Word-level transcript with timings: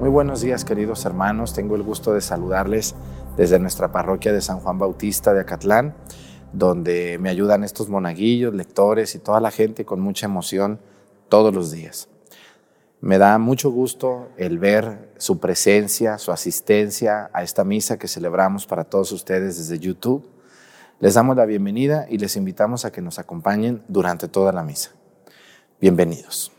Muy 0.00 0.08
buenos 0.08 0.40
días 0.40 0.64
queridos 0.64 1.04
hermanos, 1.04 1.52
tengo 1.52 1.76
el 1.76 1.82
gusto 1.82 2.14
de 2.14 2.22
saludarles 2.22 2.94
desde 3.36 3.58
nuestra 3.58 3.92
parroquia 3.92 4.32
de 4.32 4.40
San 4.40 4.58
Juan 4.58 4.78
Bautista 4.78 5.34
de 5.34 5.42
Acatlán, 5.42 5.94
donde 6.54 7.18
me 7.18 7.28
ayudan 7.28 7.64
estos 7.64 7.90
monaguillos, 7.90 8.54
lectores 8.54 9.14
y 9.14 9.18
toda 9.18 9.40
la 9.40 9.50
gente 9.50 9.84
con 9.84 10.00
mucha 10.00 10.24
emoción 10.24 10.80
todos 11.28 11.54
los 11.54 11.70
días. 11.70 12.08
Me 13.02 13.18
da 13.18 13.36
mucho 13.36 13.70
gusto 13.70 14.30
el 14.38 14.58
ver 14.58 15.12
su 15.18 15.38
presencia, 15.38 16.16
su 16.16 16.32
asistencia 16.32 17.28
a 17.34 17.42
esta 17.42 17.62
misa 17.64 17.98
que 17.98 18.08
celebramos 18.08 18.66
para 18.66 18.84
todos 18.84 19.12
ustedes 19.12 19.58
desde 19.58 19.78
YouTube. 19.78 20.26
Les 20.98 21.12
damos 21.12 21.36
la 21.36 21.44
bienvenida 21.44 22.06
y 22.08 22.16
les 22.16 22.36
invitamos 22.36 22.86
a 22.86 22.90
que 22.90 23.02
nos 23.02 23.18
acompañen 23.18 23.82
durante 23.86 24.28
toda 24.28 24.50
la 24.50 24.62
misa. 24.62 24.92
Bienvenidos. 25.78 26.52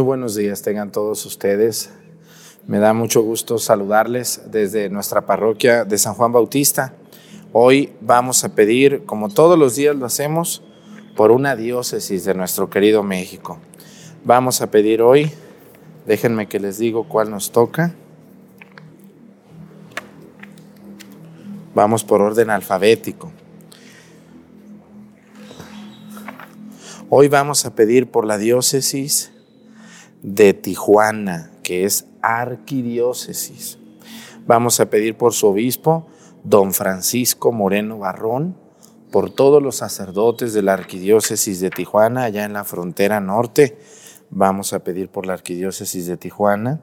Muy 0.00 0.06
buenos 0.06 0.34
días 0.34 0.62
tengan 0.62 0.90
todos 0.90 1.26
ustedes. 1.26 1.90
Me 2.66 2.78
da 2.78 2.94
mucho 2.94 3.20
gusto 3.20 3.58
saludarles 3.58 4.40
desde 4.46 4.88
nuestra 4.88 5.26
parroquia 5.26 5.84
de 5.84 5.98
San 5.98 6.14
Juan 6.14 6.32
Bautista. 6.32 6.94
Hoy 7.52 7.92
vamos 8.00 8.42
a 8.42 8.54
pedir, 8.54 9.04
como 9.04 9.28
todos 9.28 9.58
los 9.58 9.76
días 9.76 9.94
lo 9.94 10.06
hacemos, 10.06 10.62
por 11.16 11.32
una 11.32 11.54
diócesis 11.54 12.24
de 12.24 12.32
nuestro 12.32 12.70
querido 12.70 13.02
México. 13.02 13.58
Vamos 14.24 14.62
a 14.62 14.70
pedir 14.70 15.02
hoy, 15.02 15.30
déjenme 16.06 16.48
que 16.48 16.60
les 16.60 16.78
digo 16.78 17.06
cuál 17.06 17.28
nos 17.28 17.52
toca. 17.52 17.94
Vamos 21.74 22.04
por 22.04 22.22
orden 22.22 22.48
alfabético. 22.48 23.30
Hoy 27.10 27.28
vamos 27.28 27.66
a 27.66 27.74
pedir 27.74 28.10
por 28.10 28.24
la 28.24 28.38
diócesis 28.38 29.32
de 30.22 30.54
Tijuana, 30.54 31.50
que 31.62 31.84
es 31.84 32.06
arquidiócesis. 32.22 33.78
Vamos 34.46 34.80
a 34.80 34.90
pedir 34.90 35.16
por 35.16 35.32
su 35.32 35.46
obispo, 35.46 36.06
don 36.44 36.72
Francisco 36.72 37.52
Moreno 37.52 37.98
Barrón, 37.98 38.56
por 39.10 39.30
todos 39.30 39.62
los 39.62 39.76
sacerdotes 39.76 40.52
de 40.52 40.62
la 40.62 40.74
arquidiócesis 40.74 41.60
de 41.60 41.70
Tijuana, 41.70 42.24
allá 42.24 42.44
en 42.44 42.52
la 42.52 42.64
frontera 42.64 43.20
norte. 43.20 43.78
Vamos 44.30 44.72
a 44.72 44.84
pedir 44.84 45.08
por 45.08 45.26
la 45.26 45.34
arquidiócesis 45.34 46.06
de 46.06 46.16
Tijuana. 46.16 46.80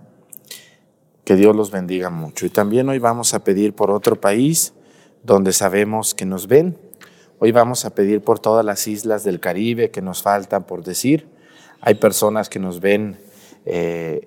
Que 1.23 1.35
Dios 1.35 1.55
los 1.55 1.71
bendiga 1.71 2.09
mucho. 2.09 2.45
Y 2.45 2.49
también 2.49 2.89
hoy 2.89 2.99
vamos 2.99 3.33
a 3.33 3.43
pedir 3.43 3.73
por 3.73 3.91
otro 3.91 4.19
país 4.19 4.73
donde 5.23 5.53
sabemos 5.53 6.13
que 6.13 6.25
nos 6.25 6.47
ven. 6.47 6.77
Hoy 7.39 7.51
vamos 7.51 7.85
a 7.85 7.91
pedir 7.91 8.21
por 8.21 8.39
todas 8.39 8.65
las 8.65 8.87
islas 8.87 9.23
del 9.23 9.39
Caribe 9.39 9.91
que 9.91 10.01
nos 10.01 10.21
faltan 10.21 10.63
por 10.63 10.83
decir. 10.83 11.27
Hay 11.81 11.95
personas 11.95 12.49
que 12.49 12.59
nos 12.59 12.79
ven 12.79 13.19
eh, 13.69 14.21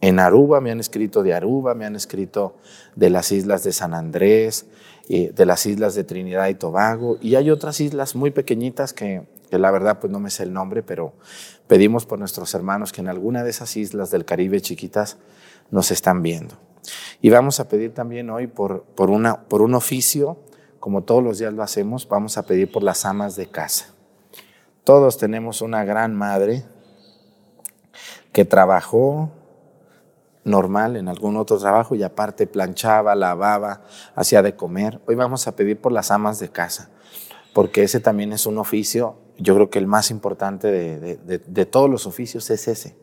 en, 0.00 0.18
Aruba, 0.18 0.60
me 0.60 0.70
han 0.70 0.80
escrito 0.80 1.22
de 1.22 1.34
Aruba, 1.34 1.74
me 1.74 1.84
han 1.84 1.96
escrito 1.96 2.56
de 2.96 3.10
las 3.10 3.30
islas 3.32 3.62
de 3.64 3.72
San 3.72 3.94
Andrés, 3.94 4.66
de 5.08 5.46
las 5.46 5.66
islas 5.66 5.94
de 5.94 6.04
Trinidad 6.04 6.48
y 6.48 6.54
Tobago, 6.54 7.18
y 7.20 7.34
hay 7.34 7.50
otras 7.50 7.80
islas 7.80 8.14
muy 8.14 8.30
pequeñitas 8.30 8.94
que, 8.94 9.26
que, 9.50 9.58
la 9.58 9.70
verdad 9.70 9.98
pues 10.00 10.10
no 10.10 10.18
me 10.18 10.30
sé 10.30 10.44
el 10.44 10.52
nombre, 10.52 10.82
pero 10.82 11.12
pedimos 11.66 12.06
por 12.06 12.18
nuestros 12.18 12.54
hermanos 12.54 12.90
que 12.92 13.02
en 13.02 13.08
alguna 13.08 13.44
de 13.44 13.50
esas 13.50 13.76
islas 13.76 14.10
del 14.10 14.24
Caribe 14.24 14.60
chiquitas 14.62 15.18
nos 15.70 15.90
están 15.90 16.22
viendo. 16.22 16.54
Y 17.20 17.30
vamos 17.30 17.60
a 17.60 17.68
pedir 17.68 17.92
también 17.92 18.30
hoy 18.30 18.46
por, 18.46 18.82
por, 18.82 19.10
una, 19.10 19.42
por 19.42 19.62
un 19.62 19.74
oficio, 19.74 20.38
como 20.80 21.02
todos 21.02 21.22
los 21.22 21.38
días 21.38 21.52
lo 21.54 21.62
hacemos, 21.62 22.08
vamos 22.08 22.36
a 22.36 22.42
pedir 22.44 22.70
por 22.70 22.82
las 22.82 23.04
amas 23.04 23.36
de 23.36 23.46
casa. 23.46 23.86
Todos 24.84 25.16
tenemos 25.16 25.62
una 25.62 25.84
gran 25.84 26.14
madre, 26.14 26.64
que 28.34 28.44
trabajó 28.44 29.30
normal 30.42 30.96
en 30.96 31.08
algún 31.08 31.36
otro 31.36 31.56
trabajo 31.56 31.94
y 31.94 32.02
aparte 32.02 32.48
planchaba, 32.48 33.14
lavaba, 33.14 33.82
hacía 34.16 34.42
de 34.42 34.56
comer. 34.56 35.00
Hoy 35.06 35.14
vamos 35.14 35.46
a 35.46 35.54
pedir 35.54 35.80
por 35.80 35.92
las 35.92 36.10
amas 36.10 36.40
de 36.40 36.48
casa, 36.48 36.90
porque 37.54 37.84
ese 37.84 38.00
también 38.00 38.32
es 38.32 38.44
un 38.44 38.58
oficio, 38.58 39.16
yo 39.38 39.54
creo 39.54 39.70
que 39.70 39.78
el 39.78 39.86
más 39.86 40.10
importante 40.10 40.68
de, 40.68 41.64
todos 41.66 41.88
los 41.88 42.08
oficios 42.08 42.50
es 42.50 42.66
ese. 42.66 42.96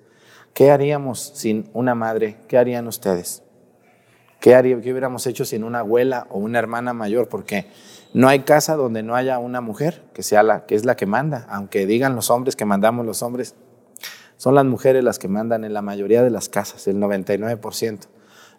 ¿Qué 0.53 0.69
haríamos 0.69 1.31
sin 1.33 1.69
una 1.73 1.95
madre? 1.95 2.37
¿Qué 2.49 2.57
harían 2.57 2.87
ustedes? 2.87 3.41
¿Qué, 4.41 4.53
haría, 4.53 4.81
¿Qué 4.81 4.91
hubiéramos 4.91 5.25
hecho 5.27 5.45
sin 5.45 5.63
una 5.63 5.79
abuela 5.79 6.27
o 6.29 6.39
una 6.39 6.59
hermana 6.59 6.91
mayor? 6.91 7.29
Porque 7.29 7.67
no 8.13 8.27
hay 8.27 8.41
casa 8.41 8.75
donde 8.75 9.01
no 9.01 9.15
haya 9.15 9.39
una 9.39 9.61
mujer 9.61 10.03
que 10.13 10.23
sea 10.23 10.43
la 10.43 10.65
que 10.65 10.75
es 10.75 10.83
la 10.83 10.97
que 10.97 11.05
manda, 11.05 11.47
aunque 11.49 11.85
digan 11.85 12.15
los 12.15 12.29
hombres 12.29 12.57
que 12.57 12.65
mandamos 12.65 13.05
los 13.05 13.23
hombres, 13.23 13.55
son 14.41 14.55
las 14.55 14.65
mujeres 14.65 15.03
las 15.03 15.19
que 15.19 15.27
mandan 15.27 15.65
en 15.65 15.71
la 15.71 15.83
mayoría 15.83 16.23
de 16.23 16.31
las 16.31 16.49
casas, 16.49 16.87
el 16.87 16.97
99%. 16.97 18.07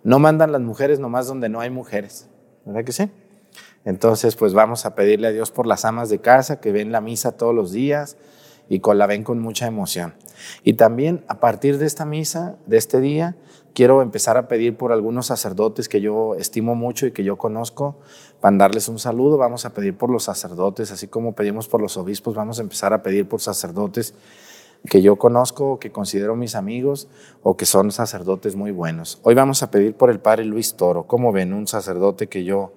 No 0.05 0.21
mandan 0.21 0.53
las 0.53 0.61
mujeres 0.61 1.01
nomás 1.01 1.27
donde 1.27 1.49
no 1.49 1.59
hay 1.59 1.71
mujeres, 1.71 2.29
¿verdad 2.65 2.85
que 2.85 2.93
sí? 2.93 3.11
Entonces, 3.85 4.37
pues 4.37 4.55
vamos 4.55 4.87
a 4.87 4.95
pedirle 4.95 5.27
a 5.27 5.33
Dios 5.33 5.51
por 5.51 5.67
las 5.67 5.85
amas 5.85 6.09
de 6.09 6.21
casa 6.21 6.61
que 6.61 6.71
ven 6.71 6.93
la 6.93 7.01
misa 7.01 7.33
todos 7.33 7.53
los 7.53 7.73
días 7.73 8.17
y 8.69 8.79
con 8.79 8.97
la 8.97 9.09
ven 9.09 9.25
con 9.25 9.41
mucha 9.41 9.67
emoción. 9.67 10.15
Y 10.63 10.75
también 10.75 11.25
a 11.27 11.41
partir 11.41 11.79
de 11.79 11.87
esta 11.87 12.05
misa, 12.05 12.55
de 12.67 12.77
este 12.77 13.01
día, 13.01 13.35
quiero 13.75 14.03
empezar 14.03 14.37
a 14.37 14.47
pedir 14.47 14.77
por 14.77 14.93
algunos 14.93 15.27
sacerdotes 15.27 15.89
que 15.89 16.01
yo 16.01 16.37
estimo 16.37 16.77
mucho 16.77 17.07
y 17.07 17.11
que 17.11 17.25
yo 17.25 17.39
conozco, 17.39 17.99
para 18.41 18.57
darles 18.57 18.87
un 18.87 19.01
saludo. 19.01 19.37
Vamos 19.37 19.65
a 19.65 19.75
pedir 19.75 19.97
por 19.97 20.11
los 20.11 20.23
sacerdotes, 20.23 20.93
así 20.93 21.09
como 21.09 21.33
pedimos 21.33 21.67
por 21.67 21.83
los 21.83 21.97
obispos, 21.97 22.37
vamos 22.37 22.61
a 22.61 22.63
empezar 22.63 22.93
a 22.93 23.03
pedir 23.03 23.29
por 23.29 23.41
sacerdotes 23.41 24.15
que 24.89 25.03
yo 25.03 25.17
conozco, 25.17 25.79
que 25.79 25.93
considero 25.93 26.37
mis 26.37 26.55
amigos 26.55 27.09
o 27.43 27.57
que 27.57 27.67
son 27.67 27.93
sacerdotes 27.93 28.57
muy 28.57 28.71
buenos. 28.71 29.21
Hoy 29.23 29.35
vamos 29.35 29.63
a 29.63 29.71
pedir 29.71 29.95
por 29.95 30.11
el 30.11 30.21
padre 30.21 30.45
Luis 30.45 30.75
Toro. 30.75 31.07
Como 31.07 31.33
ven, 31.33 31.53
un 31.53 31.67
sacerdote 31.67 32.29
que 32.29 32.45
yo, 32.45 32.73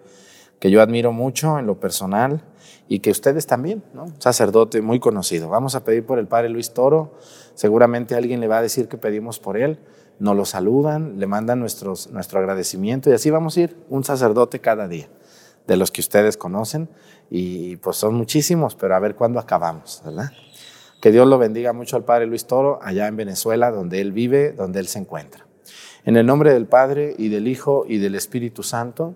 que 0.60 0.70
yo 0.70 0.82
admiro 0.82 1.12
mucho 1.12 1.58
en 1.58 1.66
lo 1.66 1.80
personal 1.80 2.44
y 2.88 3.00
que 3.00 3.12
ustedes 3.12 3.48
también, 3.48 3.84
¿no? 3.94 4.06
Sacerdote 4.20 4.82
muy 4.82 5.00
conocido. 5.00 5.50
Vamos 5.50 5.76
a 5.76 5.84
pedir 5.84 6.06
por 6.06 6.20
el 6.20 6.28
padre 6.28 6.50
Luis 6.50 6.74
Toro. 6.74 7.14
Seguramente 7.56 8.16
alguien 8.16 8.40
le 8.40 8.48
va 8.48 8.60
a 8.60 8.62
decir 8.62 8.88
que 8.88 8.98
pedimos 8.98 9.40
por 9.40 9.58
él 9.58 9.80
nos 10.20 10.36
lo 10.36 10.46
saludan, 10.46 11.20
le 11.20 11.28
mandan 11.28 11.60
nuestros, 11.60 12.10
nuestro 12.12 12.40
agradecimiento 12.40 13.10
y 13.10 13.14
así 13.14 13.30
vamos 13.30 13.58
a 13.58 13.62
ir, 13.62 13.78
un 13.90 14.04
sacerdote 14.04 14.60
cada 14.60 14.88
día, 14.88 15.10
de 15.68 15.78
los 15.78 15.92
que 15.92 16.02
ustedes 16.02 16.38
conocen 16.38 16.90
y 17.30 17.78
pues 17.78 17.98
son 17.98 18.16
muchísimos, 18.16 18.76
pero 18.76 18.96
a 18.96 19.00
ver 19.00 19.16
cuándo 19.16 19.40
acabamos, 19.40 20.02
¿verdad? 20.06 20.32
Que 21.02 21.12
Dios 21.12 21.28
lo 21.28 21.38
bendiga 21.38 21.74
mucho 21.74 21.98
al 21.98 22.04
Padre 22.04 22.26
Luis 22.26 22.46
Toro 22.46 22.80
allá 22.82 23.08
en 23.08 23.16
Venezuela, 23.16 23.72
donde 23.72 24.02
él 24.02 24.12
vive, 24.12 24.52
donde 24.52 24.80
él 24.80 24.88
se 24.88 25.00
encuentra. 25.00 25.46
En 26.04 26.18
el 26.18 26.26
nombre 26.26 26.54
del 26.54 26.66
Padre 26.66 27.16
y 27.18 27.30
del 27.30 27.48
Hijo 27.48 27.86
y 27.88 27.98
del 27.98 28.16
Espíritu 28.16 28.64
Santo, 28.64 29.16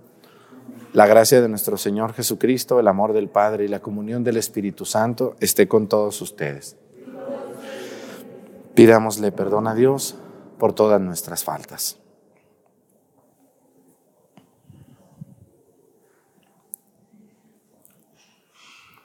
la 0.93 1.05
gracia 1.05 1.39
de 1.39 1.47
nuestro 1.47 1.77
Señor 1.77 2.13
Jesucristo, 2.13 2.79
el 2.79 2.87
amor 2.87 3.13
del 3.13 3.29
Padre 3.29 3.65
y 3.65 3.67
la 3.67 3.79
comunión 3.79 4.23
del 4.23 4.37
Espíritu 4.37 4.85
Santo 4.85 5.35
esté 5.39 5.67
con 5.67 5.87
todos 5.87 6.19
ustedes. 6.21 6.77
Pidámosle 8.73 9.31
perdón 9.31 9.67
a 9.67 9.75
Dios 9.75 10.15
por 10.57 10.73
todas 10.73 10.99
nuestras 10.99 11.43
faltas. 11.43 11.99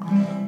Amen. 0.00 0.43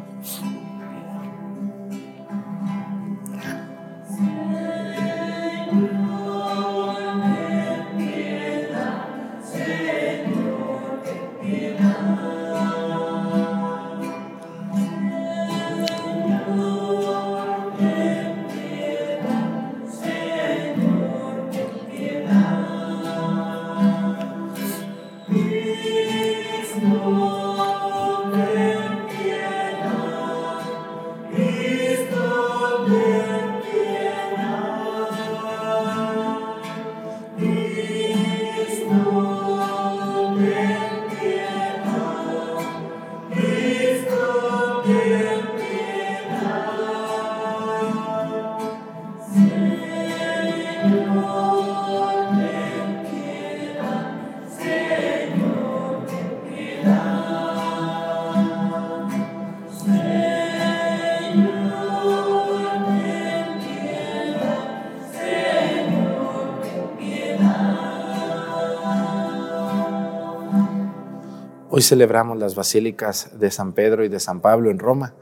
Hoy 71.77 71.83
celebramos 71.83 72.39
las 72.39 72.55
basílicas 72.55 73.39
de 73.39 73.51
San 73.51 73.75
Pedro 73.75 74.03
y 74.03 74.09
de 74.09 74.19
San 74.19 74.41
Pablo 74.41 74.71
en 74.71 74.79
Roma, 74.79 75.13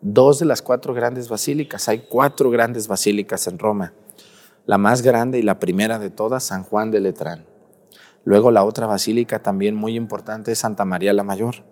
dos 0.00 0.40
de 0.40 0.44
las 0.44 0.60
cuatro 0.60 0.92
grandes 0.92 1.28
basílicas. 1.28 1.88
Hay 1.88 2.00
cuatro 2.08 2.50
grandes 2.50 2.88
basílicas 2.88 3.46
en 3.46 3.60
Roma. 3.60 3.92
La 4.66 4.76
más 4.76 5.02
grande 5.02 5.38
y 5.38 5.42
la 5.42 5.60
primera 5.60 6.00
de 6.00 6.10
todas, 6.10 6.42
San 6.42 6.64
Juan 6.64 6.90
de 6.90 6.98
Letrán. 6.98 7.46
Luego 8.24 8.50
la 8.50 8.64
otra 8.64 8.88
basílica 8.88 9.40
también 9.40 9.76
muy 9.76 9.94
importante 9.94 10.50
es 10.50 10.58
Santa 10.58 10.84
María 10.84 11.12
la 11.12 11.22
Mayor. 11.22 11.64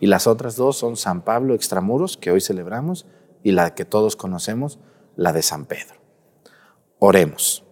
Y 0.00 0.08
las 0.08 0.26
otras 0.26 0.56
dos 0.56 0.76
son 0.76 0.98
San 0.98 1.22
Pablo 1.22 1.54
Extramuros, 1.54 2.18
que 2.18 2.30
hoy 2.30 2.42
celebramos, 2.42 3.06
y 3.42 3.52
la 3.52 3.74
que 3.74 3.86
todos 3.86 4.16
conocemos, 4.16 4.78
la 5.16 5.32
de 5.32 5.40
San 5.40 5.64
Pedro. 5.64 5.98
Oremos. 6.98 7.64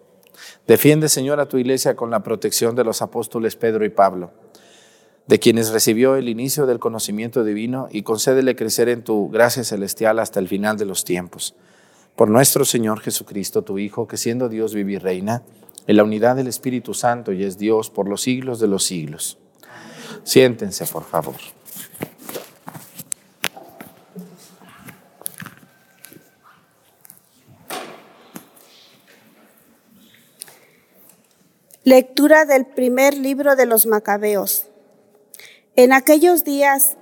Defiende, 0.67 1.11
Señor, 1.11 1.41
a 1.41 1.49
tu 1.51 1.59
iglesia 1.59 1.95
con 1.95 2.11
la 2.11 2.23
protección 2.23 2.75
de 2.75 2.85
los 2.85 3.03
apóstoles 3.03 3.55
Pedro 3.55 3.85
y 3.85 3.91
Pablo 3.91 4.46
de 5.27 5.39
quienes 5.39 5.71
recibió 5.71 6.17
el 6.17 6.29
inicio 6.29 6.67
del 6.67 6.79
conocimiento 6.79 7.45
divino 7.45 7.89
y 7.91 8.03
concédele 8.03 8.55
crecer 8.55 8.89
en 8.89 9.03
tu 9.03 9.29
gracia 9.29 9.65
celestial 9.65 10.19
hasta 10.19 10.39
el 10.39 10.49
final 10.49 10.77
de 10.77 10.85
los 10.85 11.05
tiempos. 11.05 11.55
Por 12.15 12.31
nuestro 12.31 12.65
Señor 12.65 13.01
Jesucristo, 13.01 13.63
tu 13.63 13.79
Hijo, 13.79 14.07
que 14.07 14.17
siendo 14.17 14.49
Dios 14.49 14.73
vive 14.73 14.93
y 14.93 14.99
reina, 14.99 15.43
en 15.87 15.97
la 15.97 16.05
unidad 16.05 16.37
del 16.37 16.47
Espíritu 16.47 16.95
Santo 16.95 17.33
y 17.33 17.45
es 17.45 17.59
Dios 17.59 17.91
por 17.91 18.09
los 18.09 18.23
siglos 18.23 18.59
de 18.59 18.69
los 18.69 18.85
siglos. 18.85 19.39
Siéntense, 20.25 20.87
por 20.87 21.05
favor. 21.05 21.37
Lectura 31.85 32.45
del 32.45 32.67
primer 32.67 33.17
libro 33.17 33.55
de 33.55 33.67
los 33.67 33.87
Macabeos. 33.87 34.66
En 35.77 35.93
aquellos 35.93 36.43
días, 36.43 36.97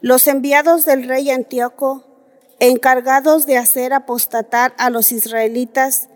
los 0.00 0.26
enviados 0.26 0.84
del 0.84 1.06
rey 1.06 1.30
Antíoco, 1.30 2.04
encargados 2.58 3.46
de 3.46 3.56
hacer 3.56 3.92
apostatar 3.92 4.74
a 4.78 4.90
los 4.90 5.12
israelitas, 5.12 6.08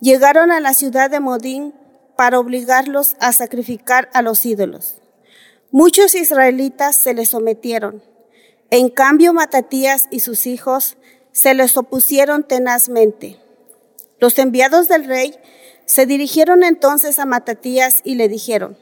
llegaron 0.00 0.50
a 0.50 0.60
la 0.60 0.72
ciudad 0.72 1.10
de 1.10 1.20
Modín 1.20 1.74
para 2.16 2.38
obligarlos 2.38 3.16
a 3.20 3.34
sacrificar 3.34 4.08
a 4.14 4.22
los 4.22 4.46
ídolos. 4.46 5.02
Muchos 5.70 6.14
israelitas 6.14 6.96
se 6.96 7.12
les 7.12 7.28
sometieron. 7.28 8.02
En 8.70 8.88
cambio, 8.88 9.34
Matatías 9.34 10.08
y 10.10 10.20
sus 10.20 10.46
hijos 10.46 10.96
se 11.32 11.52
les 11.52 11.76
opusieron 11.76 12.44
tenazmente. 12.44 13.38
Los 14.18 14.38
enviados 14.38 14.88
del 14.88 15.04
rey 15.04 15.34
se 15.84 16.06
dirigieron 16.06 16.64
entonces 16.64 17.18
a 17.18 17.26
Matatías 17.26 18.00
y 18.04 18.14
le 18.14 18.28
dijeron, 18.28 18.78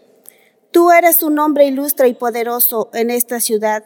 Tú 0.72 0.90
eres 0.90 1.22
un 1.22 1.38
hombre 1.38 1.66
ilustre 1.66 2.08
y 2.08 2.14
poderoso 2.14 2.90
en 2.92 3.10
esta 3.10 3.40
ciudad 3.40 3.84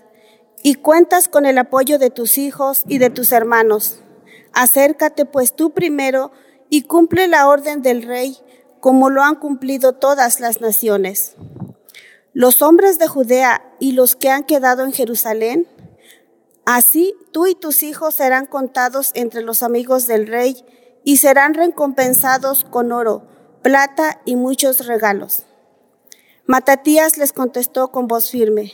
y 0.63 0.75
cuentas 0.75 1.29
con 1.29 1.47
el 1.47 1.59
apoyo 1.59 1.99
de 1.99 2.11
tus 2.11 2.39
hijos 2.39 2.83
y 2.87 2.99
de 2.99 3.11
tus 3.11 3.33
hermanos. 3.33 4.01
Acércate 4.53 5.25
pues 5.25 5.55
tú 5.55 5.71
primero 5.71 6.33
y 6.69 6.83
cumple 6.83 7.29
la 7.29 7.49
orden 7.49 7.83
del 7.83 8.03
rey 8.03 8.37
como 8.81 9.11
lo 9.11 9.23
han 9.23 9.37
cumplido 9.37 9.95
todas 9.95 10.41
las 10.41 10.61
naciones. 10.61 11.37
Los 12.33 12.63
hombres 12.63 12.99
de 12.99 13.09
Judea 13.09 13.75
y 13.79 13.93
los 13.93 14.17
que 14.17 14.31
han 14.31 14.45
quedado 14.45 14.85
en 14.85 14.93
Jerusalén 14.93 15.67
Así 16.73 17.17
tú 17.33 17.49
y 17.49 17.57
tus 17.57 17.83
hijos 17.83 18.15
serán 18.15 18.47
contados 18.47 19.11
entre 19.15 19.43
los 19.43 19.65
amigos 19.65 20.07
del 20.07 20.29
rey 20.29 20.65
y 21.03 21.17
serán 21.17 21.55
recompensados 21.55 22.65
con 22.65 22.93
oro, 22.93 23.27
plata 23.63 24.21
y 24.25 24.37
muchos 24.37 24.87
regalos. 24.87 25.47
Matatías 26.50 27.16
les 27.16 27.33
contestó 27.33 27.92
con 27.92 28.09
voz 28.09 28.28
firme, 28.28 28.73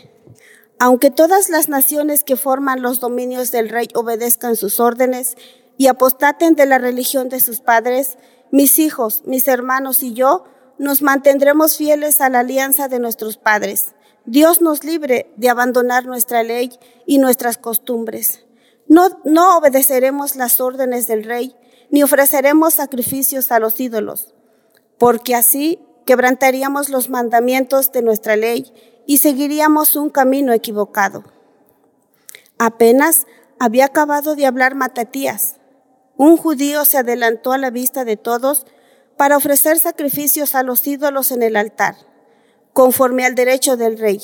aunque 0.78 1.10
todas 1.10 1.50
las 1.50 1.68
naciones 1.68 2.24
que 2.24 2.36
forman 2.36 2.80
los 2.80 3.00
dominios 3.00 3.50
del 3.50 3.68
rey 3.68 3.88
obedezcan 3.94 4.56
sus 4.56 4.80
órdenes 4.80 5.36
y 5.76 5.88
apostaten 5.88 6.54
de 6.54 6.64
la 6.64 6.78
religión 6.78 7.28
de 7.28 7.38
sus 7.38 7.60
padres, 7.60 8.16
mis 8.50 8.78
hijos, 8.78 9.24
mis 9.26 9.46
hermanos 9.46 10.02
y 10.02 10.14
yo 10.14 10.44
nos 10.78 11.02
mantendremos 11.02 11.76
fieles 11.76 12.22
a 12.22 12.30
la 12.30 12.40
alianza 12.40 12.88
de 12.88 12.98
nuestros 12.98 13.36
padres. 13.36 13.92
Dios 14.24 14.62
nos 14.62 14.82
libre 14.82 15.30
de 15.36 15.50
abandonar 15.50 16.06
nuestra 16.06 16.42
ley 16.44 16.70
y 17.04 17.18
nuestras 17.18 17.58
costumbres. 17.58 18.46
No, 18.88 19.20
no 19.26 19.58
obedeceremos 19.58 20.34
las 20.34 20.62
órdenes 20.62 21.08
del 21.08 21.24
rey, 21.24 21.54
ni 21.90 22.02
ofreceremos 22.02 22.72
sacrificios 22.72 23.52
a 23.52 23.58
los 23.58 23.78
ídolos, 23.78 24.32
porque 24.96 25.34
así 25.34 25.85
quebrantaríamos 26.06 26.88
los 26.88 27.10
mandamientos 27.10 27.92
de 27.92 28.00
nuestra 28.00 28.36
ley 28.36 28.72
y 29.06 29.18
seguiríamos 29.18 29.96
un 29.96 30.08
camino 30.08 30.52
equivocado. 30.52 31.24
Apenas 32.58 33.26
había 33.58 33.86
acabado 33.86 34.36
de 34.36 34.46
hablar 34.46 34.74
Matatías. 34.74 35.56
Un 36.16 36.38
judío 36.38 36.84
se 36.86 36.96
adelantó 36.96 37.52
a 37.52 37.58
la 37.58 37.70
vista 37.70 38.04
de 38.04 38.16
todos 38.16 38.66
para 39.18 39.36
ofrecer 39.36 39.78
sacrificios 39.78 40.54
a 40.54 40.62
los 40.62 40.86
ídolos 40.86 41.32
en 41.32 41.42
el 41.42 41.56
altar, 41.56 41.96
conforme 42.72 43.26
al 43.26 43.34
derecho 43.34 43.76
del 43.76 43.98
rey. 43.98 44.20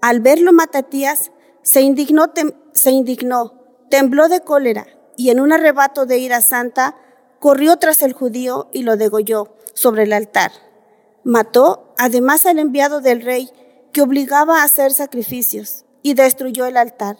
Al 0.00 0.20
verlo 0.20 0.52
Matatías, 0.52 1.32
se 1.62 1.80
indignó, 1.80 2.32
se 2.72 2.90
indignó, 2.90 3.64
tembló 3.90 4.28
de 4.28 4.40
cólera 4.40 4.86
y 5.16 5.30
en 5.30 5.40
un 5.40 5.52
arrebato 5.52 6.06
de 6.06 6.18
ira 6.18 6.40
santa 6.40 6.96
corrió 7.40 7.76
tras 7.78 8.02
el 8.02 8.12
judío 8.12 8.68
y 8.72 8.82
lo 8.82 8.96
degolló 8.96 9.56
sobre 9.74 10.04
el 10.04 10.12
altar. 10.12 10.67
Mató 11.24 11.94
además 11.98 12.46
al 12.46 12.58
enviado 12.58 13.00
del 13.00 13.22
rey 13.22 13.50
que 13.92 14.02
obligaba 14.02 14.60
a 14.60 14.64
hacer 14.64 14.92
sacrificios 14.92 15.84
y 16.02 16.14
destruyó 16.14 16.66
el 16.66 16.76
altar. 16.76 17.16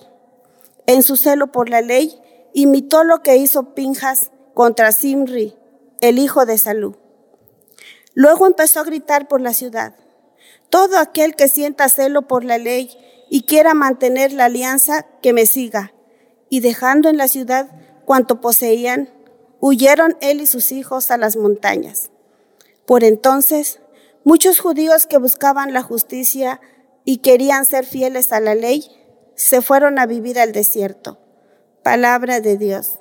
En 0.86 1.02
su 1.02 1.16
celo 1.16 1.52
por 1.52 1.68
la 1.68 1.82
ley, 1.82 2.20
imitó 2.54 3.04
lo 3.04 3.22
que 3.22 3.36
hizo 3.36 3.74
Pinjas 3.74 4.30
contra 4.54 4.92
Simri, 4.92 5.56
el 6.00 6.18
hijo 6.18 6.46
de 6.46 6.58
Salú. 6.58 6.96
Luego 8.14 8.46
empezó 8.46 8.80
a 8.80 8.84
gritar 8.84 9.28
por 9.28 9.40
la 9.40 9.54
ciudad. 9.54 9.94
Todo 10.70 10.98
aquel 10.98 11.34
que 11.34 11.48
sienta 11.48 11.88
celo 11.88 12.22
por 12.22 12.44
la 12.44 12.58
ley 12.58 12.90
y 13.30 13.42
quiera 13.42 13.74
mantener 13.74 14.32
la 14.32 14.46
alianza, 14.46 15.06
que 15.22 15.32
me 15.32 15.46
siga. 15.46 15.92
Y 16.48 16.60
dejando 16.60 17.08
en 17.08 17.16
la 17.16 17.28
ciudad 17.28 17.68
cuanto 18.04 18.40
poseían, 18.40 19.10
huyeron 19.60 20.16
él 20.20 20.40
y 20.40 20.46
sus 20.46 20.72
hijos 20.72 21.10
a 21.10 21.18
las 21.18 21.36
montañas. 21.36 22.10
Por 22.86 23.04
entonces, 23.04 23.80
muchos 24.24 24.58
judíos 24.60 25.06
que 25.06 25.18
buscaban 25.18 25.72
la 25.72 25.82
justicia 25.82 26.60
y 27.04 27.18
querían 27.18 27.64
ser 27.64 27.84
fieles 27.86 28.32
a 28.32 28.40
la 28.40 28.54
ley, 28.54 28.84
se 29.34 29.62
fueron 29.62 29.98
a 29.98 30.06
vivir 30.06 30.38
al 30.38 30.52
desierto. 30.52 31.18
Palabra 31.82 32.40
de 32.40 32.58
Dios. 32.58 32.98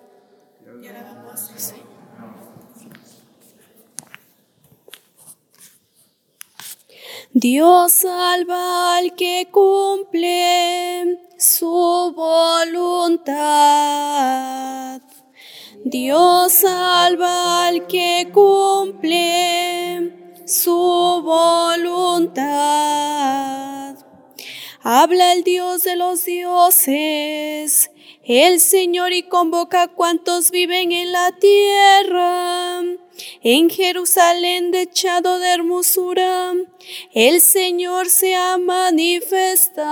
Dios 7.33 7.91
salva 7.91 8.97
al 8.97 9.15
que 9.15 9.47
cumple 9.51 11.19
su 11.37 12.13
voluntad. 12.15 13.37
Dios 15.83 16.51
salva 16.51 17.67
al 17.67 17.85
que 17.85 18.29
cumple 18.33 20.26
su 20.47 21.21
voluntad. 21.23 22.45
Habla 24.81 25.33
el 25.33 25.43
Dios 25.43 25.83
de 25.83 25.95
los 25.95 26.25
dioses, 26.25 27.91
el 28.23 28.59
Señor 28.59 29.13
y 29.13 29.23
convoca 29.23 29.83
a 29.83 29.87
cuantos 29.89 30.49
viven 30.49 30.91
en 30.91 31.11
la 31.11 31.31
tierra 31.33 32.83
en 33.41 33.69
Jerusalén 33.69 34.71
dechado 34.71 35.39
de 35.39 35.49
hermosura, 35.49 36.53
el 37.13 37.41
Señor 37.41 38.09
se 38.09 38.35
ha 38.35 38.57
manifestado. 38.57 39.85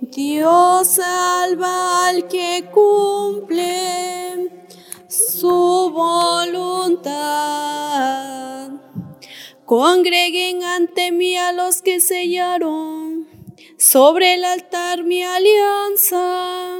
Dios 0.00 0.88
salva 0.88 2.08
al 2.08 2.26
que 2.28 2.64
cumple 2.72 4.59
su 5.10 5.90
voluntad. 5.92 7.10
Congreguen 9.66 10.62
ante 10.62 11.10
mí 11.10 11.36
a 11.36 11.52
los 11.52 11.82
que 11.82 12.00
sellaron 12.00 13.28
sobre 13.76 14.34
el 14.34 14.44
altar 14.44 15.02
mi 15.02 15.24
alianza. 15.24 16.78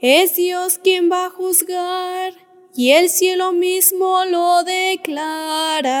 Es 0.00 0.36
Dios 0.36 0.78
quien 0.78 1.12
va 1.12 1.26
a 1.26 1.30
juzgar 1.30 2.32
y 2.74 2.92
el 2.92 3.10
cielo 3.10 3.52
mismo 3.52 4.24
lo 4.24 4.64
declara. 4.64 5.98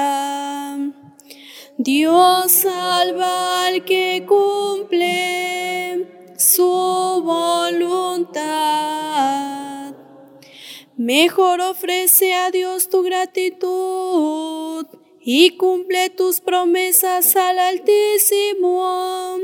Dios 1.76 2.52
salva 2.52 3.66
al 3.66 3.84
que 3.84 4.24
cumple 4.26 6.06
su 6.38 7.22
voluntad. 7.22 8.30
Mejor 11.00 11.60
ofrece 11.62 12.34
a 12.34 12.50
Dios 12.50 12.90
tu 12.90 13.02
gratitud 13.02 14.84
y 15.22 15.56
cumple 15.56 16.10
tus 16.10 16.42
promesas 16.42 17.36
al 17.36 17.58
Altísimo, 17.58 19.38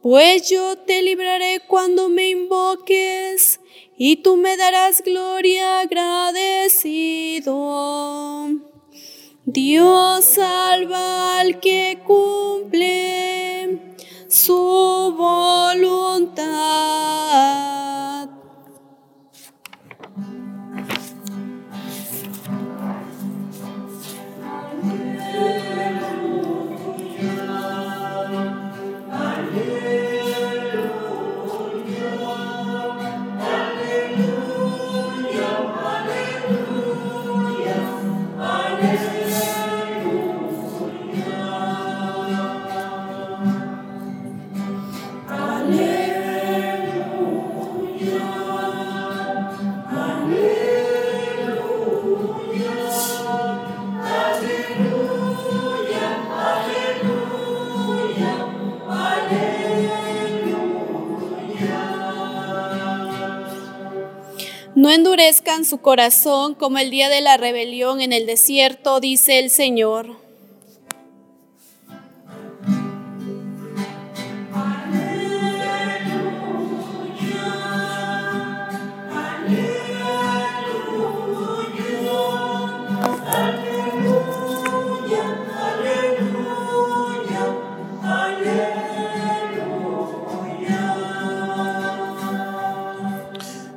pues 0.00 0.48
yo 0.48 0.78
te 0.78 1.02
libraré 1.02 1.60
cuando 1.66 2.08
me 2.08 2.28
invoques 2.28 3.58
y 3.98 4.18
tú 4.18 4.36
me 4.36 4.56
darás 4.56 5.02
gloria 5.02 5.80
agradecido. 5.80 7.50
Dios 9.44 10.24
salva 10.24 11.40
al 11.40 11.58
que 11.58 11.98
cumple 12.06 13.96
su 14.28 15.14
voluntad. 15.18 16.36
No 64.86 64.92
endurezcan 64.92 65.64
su 65.64 65.78
corazón 65.78 66.54
como 66.54 66.78
el 66.78 66.92
día 66.92 67.08
de 67.08 67.20
la 67.20 67.36
rebelión 67.36 68.00
en 68.00 68.12
el 68.12 68.24
desierto, 68.24 69.00
dice 69.00 69.40
el 69.40 69.50
Señor. 69.50 70.25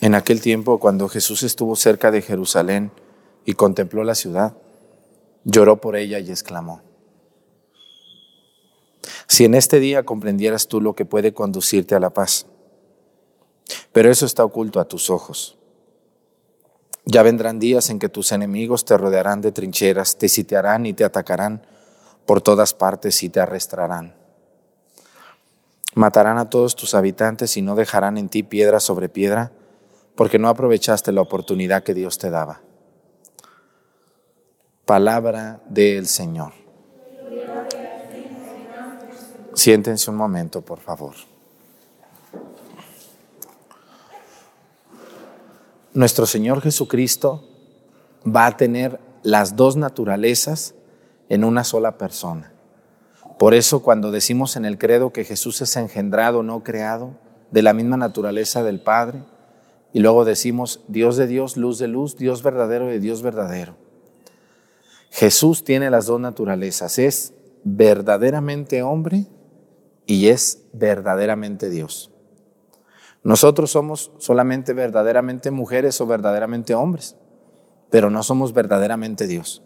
En 0.00 0.14
aquel 0.14 0.40
tiempo, 0.40 0.78
cuando 0.78 1.08
Jesús 1.08 1.42
estuvo 1.42 1.74
cerca 1.74 2.10
de 2.10 2.22
Jerusalén 2.22 2.92
y 3.44 3.54
contempló 3.54 4.04
la 4.04 4.14
ciudad, 4.14 4.56
lloró 5.44 5.80
por 5.80 5.96
ella 5.96 6.20
y 6.20 6.30
exclamó, 6.30 6.82
si 9.26 9.44
en 9.44 9.54
este 9.54 9.80
día 9.80 10.04
comprendieras 10.04 10.68
tú 10.68 10.80
lo 10.80 10.94
que 10.94 11.04
puede 11.04 11.34
conducirte 11.34 11.94
a 11.94 12.00
la 12.00 12.10
paz, 12.10 12.46
pero 13.92 14.10
eso 14.10 14.24
está 14.24 14.44
oculto 14.44 14.80
a 14.80 14.86
tus 14.86 15.10
ojos. 15.10 15.58
Ya 17.04 17.22
vendrán 17.22 17.58
días 17.58 17.90
en 17.90 17.98
que 17.98 18.08
tus 18.08 18.32
enemigos 18.32 18.84
te 18.84 18.96
rodearán 18.96 19.40
de 19.40 19.50
trincheras, 19.50 20.16
te 20.16 20.28
sitiarán 20.28 20.86
y 20.86 20.92
te 20.92 21.04
atacarán 21.04 21.66
por 22.24 22.40
todas 22.40 22.74
partes 22.74 23.22
y 23.22 23.30
te 23.30 23.40
arrastrarán. 23.40 24.14
Matarán 25.94 26.38
a 26.38 26.50
todos 26.50 26.76
tus 26.76 26.94
habitantes 26.94 27.56
y 27.56 27.62
no 27.62 27.74
dejarán 27.74 28.18
en 28.18 28.28
ti 28.28 28.42
piedra 28.42 28.78
sobre 28.78 29.08
piedra 29.08 29.52
porque 30.18 30.40
no 30.40 30.48
aprovechaste 30.48 31.12
la 31.12 31.20
oportunidad 31.20 31.84
que 31.84 31.94
Dios 31.94 32.18
te 32.18 32.28
daba. 32.28 32.60
Palabra 34.84 35.62
del 35.68 36.08
Señor. 36.08 36.54
Siéntense 39.54 40.10
un 40.10 40.16
momento, 40.16 40.62
por 40.62 40.80
favor. 40.80 41.14
Nuestro 45.94 46.26
Señor 46.26 46.62
Jesucristo 46.62 47.44
va 48.26 48.46
a 48.46 48.56
tener 48.56 48.98
las 49.22 49.54
dos 49.54 49.76
naturalezas 49.76 50.74
en 51.28 51.44
una 51.44 51.62
sola 51.62 51.96
persona. 51.96 52.52
Por 53.38 53.54
eso 53.54 53.84
cuando 53.84 54.10
decimos 54.10 54.56
en 54.56 54.64
el 54.64 54.78
credo 54.78 55.12
que 55.12 55.24
Jesús 55.24 55.60
es 55.60 55.76
engendrado, 55.76 56.42
no 56.42 56.64
creado, 56.64 57.12
de 57.52 57.62
la 57.62 57.72
misma 57.72 57.96
naturaleza 57.96 58.64
del 58.64 58.80
Padre, 58.80 59.22
y 59.98 60.00
luego 60.00 60.24
decimos, 60.24 60.84
Dios 60.86 61.16
de 61.16 61.26
Dios, 61.26 61.56
luz 61.56 61.80
de 61.80 61.88
luz, 61.88 62.16
Dios 62.16 62.44
verdadero 62.44 62.86
de 62.86 63.00
Dios 63.00 63.20
verdadero. 63.20 63.74
Jesús 65.10 65.64
tiene 65.64 65.90
las 65.90 66.06
dos 66.06 66.20
naturalezas, 66.20 67.00
es 67.00 67.34
verdaderamente 67.64 68.84
hombre 68.84 69.26
y 70.06 70.28
es 70.28 70.62
verdaderamente 70.72 71.68
Dios. 71.68 72.12
Nosotros 73.24 73.72
somos 73.72 74.12
solamente 74.18 74.72
verdaderamente 74.72 75.50
mujeres 75.50 76.00
o 76.00 76.06
verdaderamente 76.06 76.76
hombres, 76.76 77.16
pero 77.90 78.08
no 78.08 78.22
somos 78.22 78.52
verdaderamente 78.52 79.26
Dios. 79.26 79.64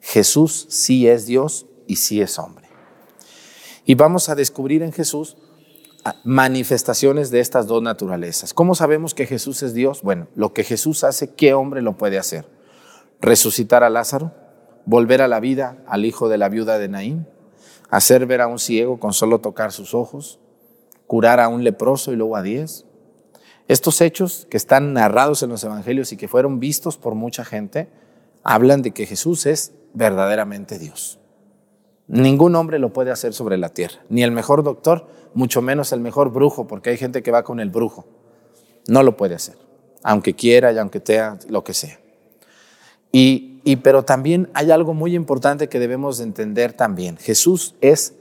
Jesús 0.00 0.66
sí 0.68 1.06
es 1.06 1.26
Dios 1.26 1.66
y 1.86 1.94
sí 1.94 2.20
es 2.20 2.40
hombre. 2.40 2.66
Y 3.84 3.94
vamos 3.94 4.30
a 4.30 4.34
descubrir 4.34 4.82
en 4.82 4.90
Jesús 4.90 5.36
manifestaciones 6.24 7.30
de 7.30 7.40
estas 7.40 7.66
dos 7.66 7.82
naturalezas. 7.82 8.54
¿Cómo 8.54 8.74
sabemos 8.74 9.14
que 9.14 9.26
Jesús 9.26 9.62
es 9.62 9.74
Dios? 9.74 10.02
Bueno, 10.02 10.28
lo 10.34 10.52
que 10.52 10.64
Jesús 10.64 11.04
hace, 11.04 11.34
¿qué 11.34 11.54
hombre 11.54 11.82
lo 11.82 11.96
puede 11.96 12.18
hacer? 12.18 12.46
Resucitar 13.20 13.84
a 13.84 13.90
Lázaro, 13.90 14.32
volver 14.86 15.22
a 15.22 15.28
la 15.28 15.40
vida 15.40 15.78
al 15.86 16.04
hijo 16.04 16.28
de 16.28 16.38
la 16.38 16.48
viuda 16.48 16.78
de 16.78 16.88
Naín, 16.88 17.26
hacer 17.90 18.26
ver 18.26 18.40
a 18.40 18.46
un 18.46 18.58
ciego 18.58 18.98
con 18.98 19.12
solo 19.12 19.40
tocar 19.40 19.72
sus 19.72 19.94
ojos, 19.94 20.40
curar 21.06 21.40
a 21.40 21.48
un 21.48 21.64
leproso 21.64 22.12
y 22.12 22.16
luego 22.16 22.36
a 22.36 22.42
diez. 22.42 22.86
Estos 23.68 24.00
hechos 24.00 24.46
que 24.50 24.56
están 24.56 24.94
narrados 24.94 25.42
en 25.42 25.50
los 25.50 25.62
evangelios 25.62 26.12
y 26.12 26.16
que 26.16 26.28
fueron 26.28 26.60
vistos 26.60 26.96
por 26.96 27.14
mucha 27.14 27.44
gente, 27.44 27.88
hablan 28.42 28.82
de 28.82 28.92
que 28.92 29.06
Jesús 29.06 29.46
es 29.46 29.74
verdaderamente 29.92 30.78
Dios. 30.78 31.19
Ningún 32.10 32.56
hombre 32.56 32.80
lo 32.80 32.92
puede 32.92 33.12
hacer 33.12 33.32
sobre 33.32 33.56
la 33.56 33.68
tierra, 33.68 34.00
ni 34.08 34.24
el 34.24 34.32
mejor 34.32 34.64
doctor, 34.64 35.06
mucho 35.32 35.62
menos 35.62 35.92
el 35.92 36.00
mejor 36.00 36.32
brujo, 36.32 36.66
porque 36.66 36.90
hay 36.90 36.96
gente 36.96 37.22
que 37.22 37.30
va 37.30 37.44
con 37.44 37.60
el 37.60 37.70
brujo. 37.70 38.04
No 38.88 39.04
lo 39.04 39.16
puede 39.16 39.36
hacer, 39.36 39.54
aunque 40.02 40.34
quiera 40.34 40.72
y 40.72 40.78
aunque 40.78 41.00
sea 41.04 41.38
lo 41.48 41.62
que 41.62 41.72
sea. 41.72 42.00
Y, 43.12 43.60
y 43.62 43.76
pero 43.76 44.04
también 44.04 44.50
hay 44.54 44.72
algo 44.72 44.92
muy 44.92 45.14
importante 45.14 45.68
que 45.68 45.78
debemos 45.78 46.18
de 46.18 46.24
entender 46.24 46.72
también. 46.72 47.16
Jesús 47.16 47.76
es 47.80 48.14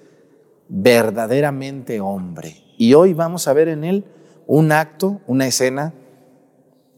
verdaderamente 0.67 1.99
hombre. 1.99 2.63
Y 2.77 2.93
hoy 2.93 3.15
vamos 3.15 3.47
a 3.47 3.53
ver 3.53 3.69
en 3.69 3.83
él 3.83 4.05
un 4.45 4.71
acto, 4.71 5.19
una 5.25 5.47
escena 5.47 5.95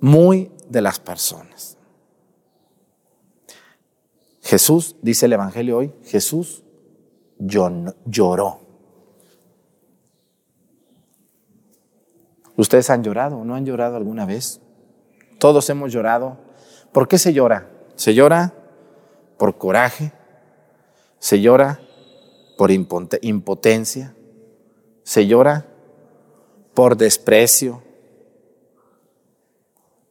muy 0.02 0.52
de 0.68 0.82
las 0.82 1.00
personas. 1.00 1.78
Jesús, 4.42 4.98
dice 5.02 5.28
el 5.28 5.34
Evangelio 5.34 5.78
hoy, 5.78 5.94
Jesús 6.04 6.66
lloró. 8.06 8.60
¿Ustedes 12.56 12.90
han 12.90 13.04
llorado 13.04 13.38
o 13.38 13.46
no 13.46 13.56
han 13.56 13.66
llorado 13.66 13.96
alguna 13.96 14.26
vez? 14.26 14.62
Todos 15.40 15.70
hemos 15.70 15.92
llorado. 15.92 16.38
¿Por 16.92 17.08
qué 17.08 17.18
se 17.18 17.34
llora? 17.34 17.70
Se 17.96 18.14
llora 18.14 18.54
por 19.38 19.58
coraje, 19.58 20.12
se 21.18 21.42
llora 21.42 21.80
por 22.58 22.70
impotencia, 22.70 24.14
se 25.04 25.26
llora 25.26 25.66
por 26.76 26.96
desprecio, 26.96 27.82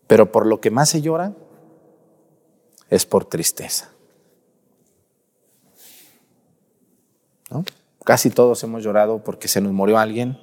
pero 0.09 0.33
por 0.33 0.47
lo 0.47 0.61
que 0.61 0.73
más 0.73 0.88
se 0.88 1.01
llora 1.01 1.33
es 2.88 3.07
por 3.07 3.25
tristeza. 3.25 3.93
Casi 8.05 8.31
todos 8.31 8.63
hemos 8.65 8.83
llorado 8.83 9.23
porque 9.23 9.49
se 9.49 9.61
nos 9.61 9.73
murió 9.73 9.99
alguien, 9.99 10.39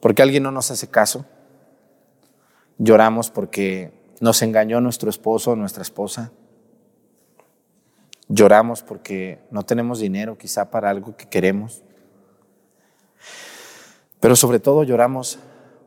porque 0.00 0.22
alguien 0.22 0.42
no 0.42 0.50
nos 0.50 0.70
hace 0.70 0.88
caso. 0.88 1.24
Lloramos 2.78 3.30
porque 3.30 3.92
nos 4.20 4.42
engañó 4.42 4.80
nuestro 4.80 5.08
esposo 5.08 5.52
o 5.52 5.56
nuestra 5.56 5.82
esposa. 5.82 6.32
Lloramos 8.28 8.82
porque 8.82 9.38
no 9.50 9.62
tenemos 9.62 9.98
dinero 10.00 10.36
quizá 10.36 10.70
para 10.70 10.90
algo 10.90 11.16
que 11.16 11.26
queremos. 11.26 11.82
Pero 14.20 14.36
sobre 14.36 14.60
todo 14.60 14.82
lloramos 14.82 15.38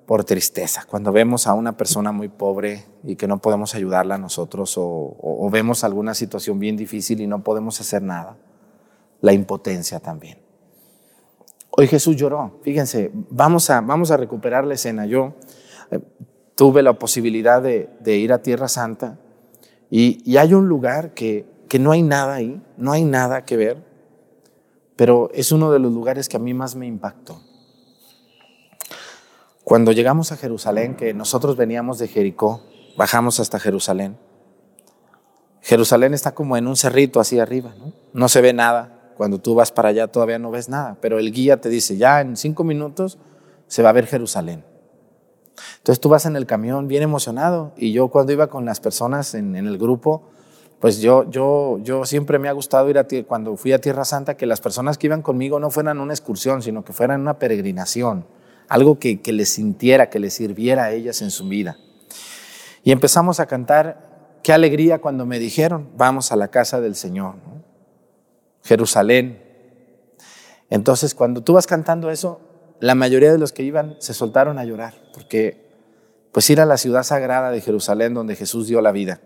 por 0.08 0.24
tristeza, 0.24 0.86
cuando 0.90 1.12
vemos 1.12 1.46
a 1.46 1.54
una 1.54 1.78
persona 1.78 2.12
muy 2.12 2.30
pobre 2.30 2.86
y 3.04 3.16
que 3.16 3.28
no 3.28 3.38
podemos 3.38 3.76
ayudarla 3.76 4.16
a 4.16 4.18
nosotros 4.18 4.76
o, 4.78 5.16
o 5.22 5.50
vemos 5.52 5.84
alguna 5.84 6.16
situación 6.16 6.58
bien 6.58 6.76
difícil 6.76 7.22
y 7.22 7.28
no 7.28 7.44
podemos 7.44 7.80
hacer 7.80 8.02
nada 8.02 8.36
la 9.22 9.34
impotencia 9.34 10.00
también. 10.00 10.38
Hoy 11.72 11.88
Jesús 11.88 12.16
lloró. 12.16 12.60
Fíjense, 12.64 13.12
vamos 13.14 13.70
a, 13.70 13.82
vamos 13.82 14.12
a 14.12 14.18
recuperar 14.18 14.66
la 14.66 14.74
escena. 14.74 15.06
Yo 15.06 15.36
eh, 15.92 16.00
tuve 16.56 16.84
la 16.84 16.94
posibilidad 16.94 17.62
de, 17.62 18.18
ir 18.18 18.34
a 18.34 18.42
Tierra 18.42 18.68
Santa 18.68 19.18
y, 19.90 20.36
hay 20.38 20.54
un 20.54 20.68
lugar 20.68 21.14
que, 21.14 21.46
que 21.68 21.80
no 21.80 21.92
hay 21.92 22.04
nada 22.04 22.36
ahí, 22.36 22.62
no 22.78 22.92
hay 22.92 23.04
nada 23.04 23.46
que 23.46 23.58
ver, 23.58 23.84
pero 24.96 25.30
es 25.34 25.52
uno 25.52 25.72
de 25.72 25.80
los 25.80 25.94
lugares 25.94 26.28
que 26.28 26.38
a 26.38 26.40
mí 26.40 26.54
más 26.54 26.76
me 26.76 26.86
impactó. 26.86 27.42
Cuando 29.64 29.92
llegamos 29.92 30.32
a 30.32 30.38
Jerusalén, 30.38 30.96
que 30.96 31.14
nosotros 31.14 31.56
veníamos 31.56 32.00
de 32.00 32.08
Jericó, 32.08 32.62
bajamos 32.98 33.40
hasta 33.40 33.60
Jerusalén. 33.60 34.18
Jerusalén 35.62 36.14
está 36.14 36.34
como 36.34 36.58
en 36.58 36.68
un 36.68 36.76
cerrito 36.76 37.20
así 37.20 37.40
arriba, 37.40 37.74
¿no? 37.78 37.94
No 38.12 38.28
se 38.28 38.42
ve 38.42 38.52
nada. 38.52 38.99
Cuando 39.20 39.38
tú 39.38 39.54
vas 39.54 39.74
para 39.74 39.90
allá 39.90 40.08
todavía 40.08 40.40
no 40.40 40.50
ves 40.50 40.70
nada, 40.70 40.96
pero 41.02 41.20
el 41.20 41.34
guía 41.34 41.60
te 41.60 41.68
dice, 41.68 41.98
ya 41.98 42.22
en 42.22 42.38
cinco 42.38 42.64
minutos 42.64 43.18
se 43.68 43.84
va 43.84 43.90
a 43.90 43.92
ver 43.92 44.08
Jerusalén. 44.08 44.64
Entonces 45.80 46.00
tú 46.00 46.08
vas 46.08 46.26
en 46.26 46.38
el 46.38 46.46
camión 46.46 46.88
bien 46.88 47.04
emocionado 47.04 47.74
y 47.76 47.92
yo 47.92 48.08
cuando 48.08 48.32
iba 48.32 48.48
con 48.48 48.64
las 48.64 48.80
personas 48.80 49.36
en, 49.36 49.58
el 49.58 49.78
grupo, 49.78 50.30
pues 50.80 51.02
yo, 51.02 51.30
yo, 51.30 51.80
yo 51.82 52.06
siempre 52.06 52.40
me 52.40 52.48
ha 52.48 52.54
gustado 52.54 52.90
ir 52.90 52.98
a 52.98 53.08
cuando 53.28 53.58
fui 53.58 53.74
a 53.74 53.82
Tierra 53.82 54.06
Santa 54.06 54.38
que 54.38 54.46
las 54.46 54.62
personas 54.62 54.98
que 54.98 55.08
iban 55.08 55.22
conmigo 55.22 55.60
no 55.60 55.70
fueran 55.70 56.00
una 56.00 56.14
excursión, 56.14 56.62
sino 56.62 56.86
que 56.86 56.94
fueran 56.94 57.20
una 57.20 57.40
peregrinación, 57.40 58.26
algo 58.70 59.00
que, 59.00 59.20
que 59.20 59.34
les 59.34 59.50
sintiera, 59.50 60.10
que 60.10 60.20
les 60.20 60.34
sirviera 60.34 60.86
a 60.86 60.92
ellas 60.94 61.22
en 61.22 61.32
su 61.32 61.46
vida. 61.46 61.76
Y 62.86 62.94
empezamos 62.94 63.42
a 63.42 63.48
cantar, 63.48 64.40
qué 64.44 64.54
alegría 64.54 65.02
cuando 65.02 65.26
me 65.26 65.40
dijeron, 65.40 65.90
vamos 65.98 66.32
a 66.32 66.38
la 66.38 66.48
casa 66.48 66.80
del 66.80 66.96
Señor. 66.96 67.36
Jerusalén. 68.64 69.44
Entonces, 70.70 71.16
cuando 71.16 71.42
tú 71.42 71.54
vas 71.54 71.68
cantando 71.68 72.12
eso, 72.12 72.42
la 72.80 72.96
mayoría 72.96 73.32
de 73.32 73.38
los 73.38 73.52
que 73.52 73.64
iban 73.64 73.96
se 74.00 74.14
soltaron 74.14 74.58
a 74.58 74.66
llorar, 74.66 74.96
porque 75.14 75.68
pues 76.32 76.50
ir 76.50 76.62
a 76.62 76.66
la 76.66 76.78
ciudad 76.78 77.04
sagrada 77.04 77.52
de 77.52 77.62
Jerusalén 77.62 78.14
donde 78.14 78.36
Jesús 78.36 78.68
dio 78.68 78.82
la 78.82 78.92
vida, 78.92 79.20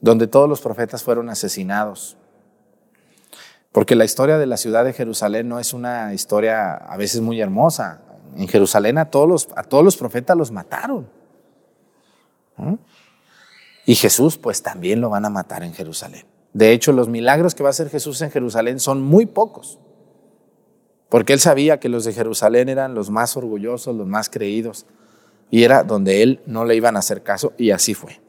donde 0.00 0.26
todos 0.26 0.48
los 0.48 0.60
profetas 0.60 1.02
fueron 1.02 1.30
asesinados. 1.30 2.16
Porque 3.72 3.96
la 3.96 4.04
historia 4.04 4.36
de 4.36 4.46
la 4.46 4.58
ciudad 4.58 4.84
de 4.84 4.92
Jerusalén 4.92 5.48
no 5.48 5.58
es 5.58 5.72
una 5.72 6.12
historia 6.12 6.74
a 6.74 6.96
veces 6.98 7.22
muy 7.22 7.40
hermosa. 7.40 8.02
En 8.36 8.46
Jerusalén 8.46 8.98
a 8.98 9.10
todos 9.10 9.28
los, 9.28 9.48
a 9.56 9.62
todos 9.62 9.82
los 9.82 9.96
profetas 9.96 10.36
los 10.36 10.50
mataron. 10.50 11.08
Y 13.86 13.94
Jesús 13.94 14.36
pues 14.36 14.62
también 14.62 15.00
lo 15.00 15.08
van 15.08 15.24
a 15.24 15.30
matar 15.30 15.62
en 15.62 15.72
Jerusalén. 15.72 16.26
De 16.52 16.72
hecho, 16.72 16.92
los 16.92 17.08
milagros 17.08 17.54
que 17.54 17.62
va 17.62 17.68
a 17.68 17.70
hacer 17.70 17.88
Jesús 17.88 18.20
en 18.22 18.30
Jerusalén 18.30 18.78
son 18.78 19.00
muy 19.02 19.26
pocos, 19.26 19.78
porque 21.08 21.32
él 21.32 21.40
sabía 21.40 21.80
que 21.80 21.88
los 21.88 22.04
de 22.04 22.12
Jerusalén 22.12 22.68
eran 22.68 22.94
los 22.94 23.10
más 23.10 23.36
orgullosos, 23.36 23.96
los 23.96 24.06
más 24.06 24.28
creídos, 24.30 24.86
Y 25.50 25.64
era 25.64 25.82
donde 25.82 26.22
él 26.22 26.40
no 26.46 26.64
le 26.64 26.74
iban 26.74 26.96
a 26.96 27.00
hacer 27.00 27.22
caso 27.22 27.52
y 27.58 27.72
así 27.72 27.92
fue. 27.92 28.22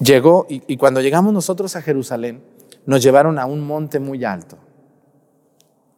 Llegó 0.00 0.44
y, 0.48 0.60
y 0.66 0.76
cuando 0.76 1.00
llegamos 1.00 1.32
nosotros 1.32 1.76
a 1.76 1.82
Jerusalén, 1.82 2.42
nos 2.86 3.04
llevaron 3.04 3.38
a 3.38 3.46
un 3.46 3.64
monte 3.64 4.00
muy 4.00 4.24
alto. 4.24 4.58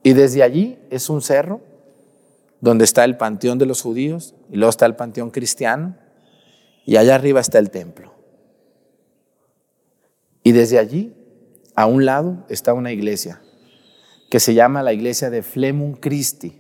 Y 0.02 0.12
desde 0.12 0.42
allí 0.42 0.78
es 0.90 1.08
un 1.08 1.22
cerro 1.22 1.62
donde 2.60 2.84
está 2.84 3.04
el 3.04 3.16
panteón 3.16 3.58
de 3.58 3.66
los 3.66 3.82
judíos 3.82 4.34
y 4.50 4.56
luego 4.56 4.70
está 4.70 4.86
el 4.86 4.96
panteón 4.96 5.30
cristiano 5.30 5.96
y 6.84 6.96
allá 6.96 7.14
arriba 7.14 7.40
está 7.40 7.58
el 7.58 7.70
templo. 7.70 8.17
Y 10.42 10.52
desde 10.52 10.78
allí, 10.78 11.14
a 11.74 11.86
un 11.86 12.04
lado, 12.04 12.44
está 12.48 12.74
una 12.74 12.92
iglesia 12.92 13.40
que 14.30 14.40
se 14.40 14.54
llama 14.54 14.82
la 14.82 14.92
iglesia 14.92 15.30
de 15.30 15.42
Flemum 15.42 15.94
Christi. 15.94 16.58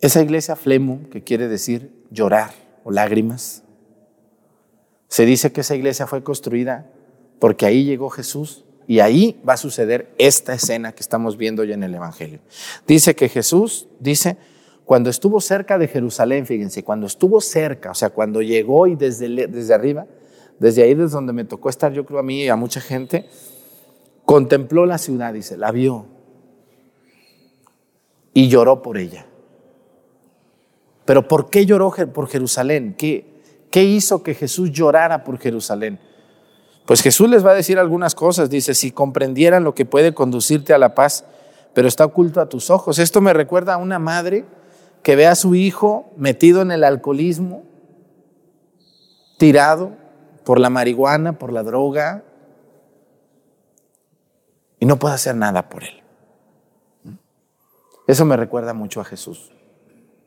Esa 0.00 0.22
iglesia 0.22 0.54
Flemum, 0.54 1.06
que 1.06 1.24
quiere 1.24 1.48
decir 1.48 1.92
llorar 2.10 2.52
o 2.84 2.90
lágrimas, 2.90 3.64
se 5.08 5.24
dice 5.24 5.52
que 5.52 5.62
esa 5.62 5.74
iglesia 5.74 6.06
fue 6.06 6.22
construida 6.22 6.90
porque 7.40 7.66
ahí 7.66 7.84
llegó 7.84 8.10
Jesús 8.10 8.64
y 8.86 9.00
ahí 9.00 9.40
va 9.46 9.54
a 9.54 9.58
suceder 9.58 10.14
esta 10.18 10.54
escena 10.54 10.92
que 10.92 11.00
estamos 11.00 11.36
viendo 11.36 11.62
hoy 11.62 11.72
en 11.72 11.82
el 11.82 11.94
Evangelio. 11.94 12.40
Dice 12.86 13.14
que 13.14 13.28
Jesús, 13.28 13.88
dice, 14.00 14.36
cuando 14.84 15.10
estuvo 15.10 15.40
cerca 15.40 15.78
de 15.78 15.88
Jerusalén, 15.88 16.46
fíjense, 16.46 16.82
cuando 16.84 17.06
estuvo 17.06 17.40
cerca, 17.40 17.90
o 17.90 17.94
sea, 17.94 18.10
cuando 18.10 18.40
llegó 18.40 18.86
y 18.86 18.96
desde, 18.96 19.46
desde 19.46 19.74
arriba, 19.74 20.06
desde 20.58 20.82
ahí 20.82 20.94
desde 20.94 21.14
donde 21.14 21.32
me 21.32 21.44
tocó 21.44 21.68
estar, 21.68 21.92
yo 21.92 22.04
creo 22.04 22.18
a 22.18 22.22
mí 22.22 22.42
y 22.42 22.48
a 22.48 22.56
mucha 22.56 22.80
gente, 22.80 23.28
contempló 24.24 24.86
la 24.86 24.98
ciudad, 24.98 25.32
dice, 25.32 25.56
la 25.56 25.70
vio 25.72 26.06
y 28.34 28.48
lloró 28.48 28.82
por 28.82 28.98
ella. 28.98 29.26
Pero 31.04 31.26
¿por 31.26 31.48
qué 31.48 31.64
lloró 31.64 31.90
por 32.12 32.28
Jerusalén? 32.28 32.94
¿Qué, 32.96 33.42
qué 33.70 33.84
hizo 33.84 34.22
que 34.22 34.34
Jesús 34.34 34.70
llorara 34.70 35.24
por 35.24 35.38
Jerusalén? 35.38 35.98
Pues 36.84 37.02
Jesús 37.02 37.28
les 37.28 37.44
va 37.44 37.52
a 37.52 37.54
decir 37.54 37.78
algunas 37.78 38.14
cosas. 38.14 38.50
Dice, 38.50 38.74
si 38.74 38.90
comprendieran 38.90 39.64
lo 39.64 39.74
que 39.74 39.84
puede 39.84 40.14
conducirte 40.14 40.74
a 40.74 40.78
la 40.78 40.94
paz, 40.94 41.24
pero 41.74 41.88
está 41.88 42.04
oculto 42.04 42.40
a 42.40 42.48
tus 42.48 42.70
ojos. 42.70 42.98
Esto 42.98 43.20
me 43.20 43.32
recuerda 43.32 43.74
a 43.74 43.78
una 43.78 43.98
madre 43.98 44.44
que 45.02 45.16
ve 45.16 45.26
a 45.26 45.34
su 45.34 45.54
hijo 45.54 46.10
metido 46.16 46.62
en 46.62 46.70
el 46.70 46.84
alcoholismo, 46.84 47.62
tirado 49.38 49.92
por 50.48 50.60
la 50.60 50.70
marihuana, 50.70 51.34
por 51.34 51.52
la 51.52 51.62
droga, 51.62 52.24
y 54.80 54.86
no 54.86 54.98
puede 54.98 55.14
hacer 55.14 55.36
nada 55.36 55.68
por 55.68 55.84
él. 55.84 56.02
Eso 58.06 58.24
me 58.24 58.34
recuerda 58.34 58.72
mucho 58.72 59.02
a 59.02 59.04
Jesús. 59.04 59.52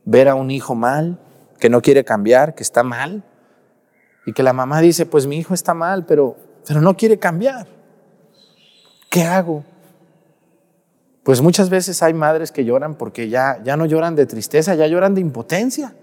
Ver 0.05 0.29
a 0.29 0.36
un 0.36 0.51
hijo 0.51 0.75
mal, 0.75 1.17
que 1.57 1.69
no 1.69 1.81
quiere 1.81 2.05
cambiar, 2.05 2.53
que 2.53 2.62
está 2.62 2.84
mal, 2.84 3.23
y 4.27 4.34
que 4.34 4.43
la 4.43 4.53
mamá 4.53 4.79
dice, 4.79 5.07
pues 5.07 5.25
mi 5.25 5.38
hijo 5.38 5.55
está 5.55 5.73
mal, 5.73 6.05
pero 6.05 6.38
pero 6.67 6.81
no 6.81 6.95
quiere 6.95 7.17
cambiar. 7.17 7.65
¿Qué 9.10 9.23
hago? 9.23 9.63
Pues 11.23 11.41
muchas 11.41 11.71
veces 11.71 12.03
hay 12.03 12.13
madres 12.13 12.51
que 12.51 12.63
lloran 12.63 12.93
porque 12.93 13.27
ya, 13.27 13.60
ya 13.63 13.75
no 13.75 13.88
lloran 13.88 14.15
de 14.15 14.27
tristeza, 14.27 14.75
ya 14.75 14.86
lloran 14.86 15.15
de 15.15 15.21
impotencia. 15.21 15.95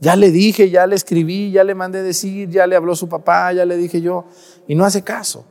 Ya 0.00 0.16
le 0.16 0.30
dije, 0.30 0.70
ya 0.70 0.86
le 0.86 0.96
escribí, 0.96 1.50
ya 1.50 1.64
le 1.64 1.74
mandé 1.74 2.02
decir, 2.02 2.50
ya 2.50 2.66
le 2.66 2.76
habló 2.76 2.94
su 2.96 3.08
papá, 3.08 3.52
ya 3.52 3.64
le 3.64 3.76
dije 3.76 4.00
yo, 4.00 4.26
y 4.66 4.74
no 4.74 4.84
hace 4.84 5.02
caso. 5.02 5.44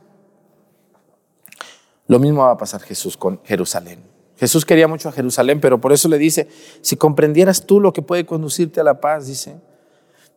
Lo 2.08 2.20
mismo 2.20 2.44
va 2.44 2.52
a 2.52 2.58
pasar 2.58 2.82
Jesús 2.82 3.18
con 3.18 3.42
Jerusalén. 3.44 4.04
Jesús 4.38 4.66
quería 4.66 4.88
mucho 4.88 5.10
a 5.10 5.12
Jerusalén, 5.12 5.62
pero 5.62 5.80
por 5.80 5.94
eso 5.94 6.10
le 6.10 6.18
dice, 6.18 6.48
si 6.82 6.98
comprendieras 6.98 7.66
tú 7.66 7.80
lo 7.80 7.94
que 7.94 8.02
puede 8.02 8.26
conducirte 8.26 8.82
a 8.82 8.84
la 8.84 9.00
paz, 9.00 9.28
dice, 9.28 9.56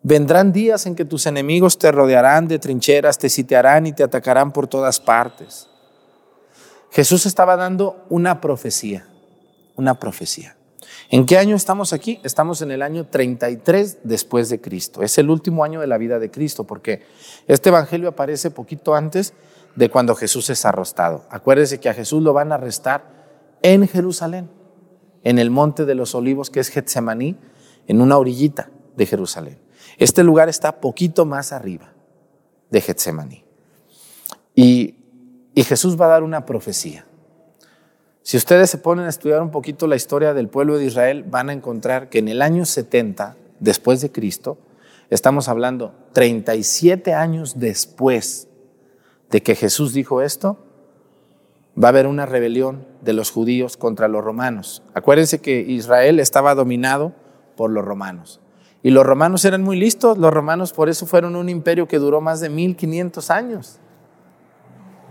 Vendrán 0.09 0.53
días 0.53 0.87
en 0.87 0.95
que 0.95 1.05
tus 1.05 1.27
enemigos 1.27 1.79
te 1.79 1.91
rodearán 1.91 2.47
de 2.47 2.61
trincheras, 2.61 3.19
te 3.19 3.29
sitiarán 3.29 3.87
y 3.87 3.93
te 3.93 4.05
atacarán 4.05 4.53
por 4.53 4.69
todas 4.69 5.01
partes. 5.01 5.69
Jesús 6.93 7.27
estaba 7.27 7.57
dando 7.57 8.05
una 8.09 8.41
profecía, 8.41 9.09
una 9.75 9.99
profecía. 9.99 10.56
¿En 11.11 11.27
qué 11.27 11.39
año 11.39 11.57
estamos 11.57 11.93
aquí? 11.93 12.21
Estamos 12.25 12.63
en 12.63 12.71
el 12.71 12.83
año 12.83 13.07
33 13.07 13.99
después 14.05 14.49
de 14.49 14.61
Cristo. 14.61 15.03
Es 15.03 15.19
el 15.19 15.31
último 15.31 15.65
año 15.65 15.81
de 15.81 15.87
la 15.87 15.99
vida 15.99 16.19
de 16.19 16.31
Cristo, 16.31 16.65
porque 16.65 17.03
este 17.47 17.69
evangelio 17.69 18.09
aparece 18.09 18.51
poquito 18.51 18.95
antes 18.95 19.33
de 19.77 19.91
cuando 19.91 20.15
Jesús 20.15 20.51
es 20.51 20.65
arrestado. 20.65 21.25
Acuérdese 21.31 21.79
que 21.79 21.89
a 21.89 21.95
Jesús 21.95 22.23
lo 22.23 22.33
van 22.33 22.51
a 22.51 22.57
arrestar 22.57 23.59
en 23.63 23.87
Jerusalén, 23.87 24.51
en 25.23 25.39
el 25.39 25.51
monte 25.51 25.85
de 25.85 25.95
los 25.95 26.15
olivos, 26.15 26.51
que 26.51 26.61
es 26.61 26.69
Getsemaní, 26.69 27.37
en 27.87 28.01
una 28.01 28.19
orillita 28.19 28.71
de 28.97 29.07
Jerusalén. 29.07 29.59
Este 29.99 30.25
lugar 30.25 30.49
está 30.49 30.81
poquito 30.81 31.25
más 31.25 31.53
arriba 31.53 31.93
de 32.71 32.81
Getsemaní. 32.81 33.45
Y, 34.55 34.97
y 35.55 35.63
Jesús 35.65 36.01
va 36.01 36.07
a 36.07 36.11
dar 36.11 36.23
una 36.23 36.47
profecía. 36.47 37.07
Si 38.27 38.37
ustedes 38.37 38.71
se 38.71 38.79
ponen 38.79 39.07
a 39.07 39.09
estudiar 39.09 39.41
un 39.41 39.53
poquito 39.53 39.87
la 39.87 39.95
historia 39.95 40.35
del 40.35 40.49
pueblo 40.49 40.79
de 40.79 40.85
Israel, 40.85 41.23
van 41.23 41.49
a 41.49 41.53
encontrar 41.53 42.09
que 42.09 42.19
en 42.19 42.27
el 42.27 42.43
año 42.43 42.65
70 42.65 43.37
después 43.61 44.01
de 44.01 44.11
Cristo, 44.11 44.59
estamos 45.11 45.49
hablando 45.49 45.95
37 46.13 47.15
años 47.15 47.61
después 47.61 48.49
de 49.31 49.45
que 49.45 49.55
Jesús 49.55 49.93
dijo 49.93 50.23
esto, 50.23 50.59
va 51.81 51.87
a 51.87 51.91
haber 51.91 52.09
una 52.09 52.27
rebelión 52.27 52.85
de 53.01 53.13
los 53.13 53.31
judíos 53.31 53.77
contra 53.77 54.09
los 54.09 54.25
romanos. 54.25 54.83
Acuérdense 54.93 55.41
que 55.41 55.61
Israel 55.61 56.19
estaba 56.19 56.57
dominado 56.57 57.13
por 57.57 57.71
los 57.71 57.85
romanos. 57.85 58.41
Y 58.83 58.91
los 58.91 59.07
romanos 59.07 59.45
eran 59.45 59.63
muy 59.63 59.77
listos, 59.77 60.19
los 60.19 60.35
romanos 60.35 60.73
por 60.73 60.89
eso 60.89 61.07
fueron 61.07 61.37
un 61.37 61.49
imperio 61.49 61.87
que 61.87 62.01
duró 62.01 62.21
más 62.21 62.41
de 62.41 62.49
1500 62.49 63.31
años, 63.31 63.79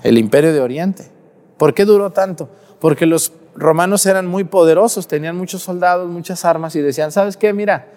el 0.03 0.17
imperio 0.17 0.51
de 0.51 0.59
Oriente. 0.59 1.15
¿Por 1.57 1.73
qué 1.73 1.85
duró 1.85 2.11
tanto? 2.11 2.49
Porque 2.79 3.05
los 3.05 3.33
romanos 3.55 4.05
eran 4.05 4.27
muy 4.27 4.43
poderosos, 4.43 5.07
tenían 5.07 5.37
muchos 5.37 5.63
soldados, 5.63 6.09
muchas 6.09 6.45
armas 6.45 6.75
y 6.75 6.81
decían, 6.81 7.11
¿sabes 7.11 7.37
qué? 7.37 7.53
Mira, 7.53 7.87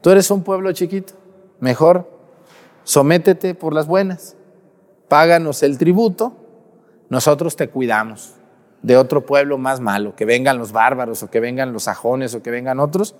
tú 0.00 0.10
eres 0.10 0.30
un 0.30 0.42
pueblo 0.42 0.72
chiquito, 0.72 1.14
mejor 1.58 2.08
sométete 2.84 3.54
por 3.54 3.74
las 3.74 3.86
buenas, 3.86 4.36
páganos 5.08 5.62
el 5.62 5.78
tributo, 5.78 6.34
nosotros 7.08 7.56
te 7.56 7.68
cuidamos 7.68 8.34
de 8.82 8.96
otro 8.96 9.26
pueblo 9.26 9.58
más 9.58 9.80
malo, 9.80 10.16
que 10.16 10.24
vengan 10.24 10.58
los 10.58 10.72
bárbaros 10.72 11.22
o 11.22 11.30
que 11.30 11.40
vengan 11.40 11.72
los 11.72 11.84
sajones 11.84 12.34
o 12.34 12.42
que 12.42 12.50
vengan 12.50 12.80
otros, 12.80 13.14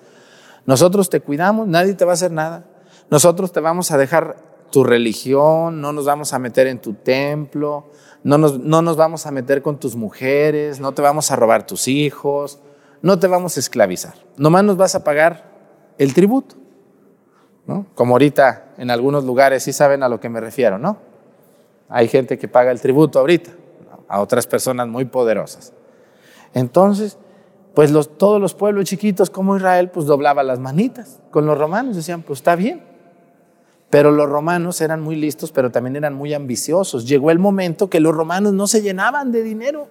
nosotros 0.66 1.10
te 1.10 1.20
cuidamos, 1.20 1.66
nadie 1.66 1.94
te 1.94 2.04
va 2.04 2.12
a 2.12 2.14
hacer 2.14 2.32
nada. 2.32 2.64
Nosotros 3.10 3.52
te 3.52 3.60
vamos 3.60 3.90
a 3.90 3.98
dejar 3.98 4.36
tu 4.70 4.84
religión, 4.84 5.80
no 5.80 5.92
nos 5.92 6.04
vamos 6.04 6.32
a 6.32 6.38
meter 6.38 6.66
en 6.66 6.80
tu 6.80 6.94
templo, 6.94 7.90
no 8.22 8.38
nos, 8.38 8.58
no 8.58 8.82
nos 8.82 8.96
vamos 8.96 9.26
a 9.26 9.30
meter 9.30 9.62
con 9.62 9.78
tus 9.78 9.96
mujeres, 9.96 10.80
no 10.80 10.92
te 10.92 11.02
vamos 11.02 11.30
a 11.30 11.36
robar 11.36 11.66
tus 11.66 11.88
hijos, 11.88 12.60
no 13.02 13.18
te 13.18 13.26
vamos 13.26 13.56
a 13.56 13.60
esclavizar. 13.60 14.14
Nomás 14.36 14.64
nos 14.64 14.76
vas 14.76 14.94
a 14.94 15.04
pagar 15.04 15.50
el 15.98 16.14
tributo. 16.14 16.56
¿no? 17.66 17.86
Como 17.94 18.14
ahorita 18.14 18.72
en 18.78 18.90
algunos 18.90 19.24
lugares 19.24 19.62
sí 19.62 19.72
saben 19.72 20.02
a 20.02 20.08
lo 20.08 20.20
que 20.20 20.28
me 20.28 20.40
refiero, 20.40 20.78
¿no? 20.78 20.98
Hay 21.88 22.08
gente 22.08 22.38
que 22.38 22.48
paga 22.48 22.70
el 22.70 22.80
tributo 22.80 23.18
ahorita, 23.18 23.50
a 24.08 24.20
otras 24.20 24.46
personas 24.46 24.88
muy 24.88 25.04
poderosas. 25.04 25.72
Entonces, 26.54 27.18
pues 27.74 27.90
los, 27.90 28.16
todos 28.18 28.40
los 28.40 28.54
pueblos 28.54 28.84
chiquitos 28.84 29.30
como 29.30 29.56
Israel, 29.56 29.90
pues 29.90 30.06
doblaba 30.06 30.42
las 30.42 30.58
manitas 30.58 31.20
con 31.30 31.46
los 31.46 31.56
romanos, 31.56 31.96
decían, 31.96 32.22
pues 32.22 32.40
está 32.40 32.56
bien. 32.56 32.89
Pero 33.90 34.12
los 34.12 34.28
romanos 34.28 34.80
eran 34.80 35.00
muy 35.00 35.16
listos, 35.16 35.50
pero 35.50 35.70
también 35.72 35.96
eran 35.96 36.14
muy 36.14 36.32
ambiciosos. 36.32 37.06
Llegó 37.06 37.32
el 37.32 37.40
momento 37.40 37.90
que 37.90 37.98
los 37.98 38.14
romanos 38.14 38.52
no 38.52 38.68
se 38.68 38.82
llenaban 38.82 39.32
de 39.32 39.42
dinero. 39.42 39.88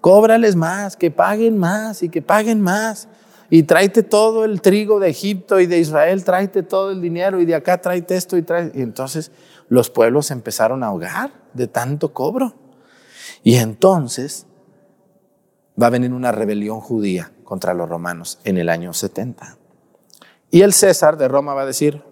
Cóbrales 0.00 0.54
más, 0.54 0.96
que 0.96 1.10
paguen 1.10 1.58
más 1.58 2.04
y 2.04 2.08
que 2.08 2.22
paguen 2.22 2.60
más. 2.60 3.08
Y 3.50 3.64
tráete 3.64 4.04
todo 4.04 4.44
el 4.44 4.60
trigo 4.62 5.00
de 5.00 5.10
Egipto 5.10 5.58
y 5.58 5.66
de 5.66 5.78
Israel, 5.78 6.24
tráete 6.24 6.62
todo 6.62 6.92
el 6.92 7.00
dinero 7.00 7.40
y 7.40 7.44
de 7.44 7.56
acá 7.56 7.80
tráete 7.80 8.16
esto 8.16 8.36
y 8.36 8.42
trae. 8.42 8.70
Y 8.72 8.82
entonces 8.82 9.32
los 9.68 9.90
pueblos 9.90 10.30
empezaron 10.30 10.84
a 10.84 10.86
ahogar 10.86 11.32
de 11.52 11.66
tanto 11.66 12.12
cobro. 12.12 12.54
Y 13.42 13.56
entonces 13.56 14.46
va 15.80 15.88
a 15.88 15.90
venir 15.90 16.12
una 16.12 16.30
rebelión 16.30 16.80
judía 16.80 17.32
contra 17.42 17.74
los 17.74 17.88
romanos 17.88 18.38
en 18.44 18.58
el 18.58 18.68
año 18.68 18.92
70. 18.92 19.58
Y 20.52 20.62
el 20.62 20.72
César 20.72 21.16
de 21.16 21.26
Roma 21.26 21.54
va 21.54 21.62
a 21.62 21.66
decir, 21.66 22.02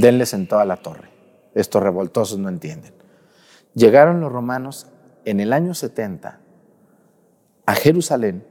denles 0.00 0.34
en 0.34 0.46
toda 0.46 0.64
la 0.64 0.76
torre. 0.76 1.08
Estos 1.54 1.82
revoltosos 1.82 2.38
no 2.38 2.48
entienden. 2.48 2.92
Llegaron 3.74 4.20
los 4.20 4.32
romanos 4.32 4.86
en 5.24 5.40
el 5.40 5.52
año 5.52 5.74
70 5.74 6.40
a 7.66 7.74
Jerusalén, 7.74 8.46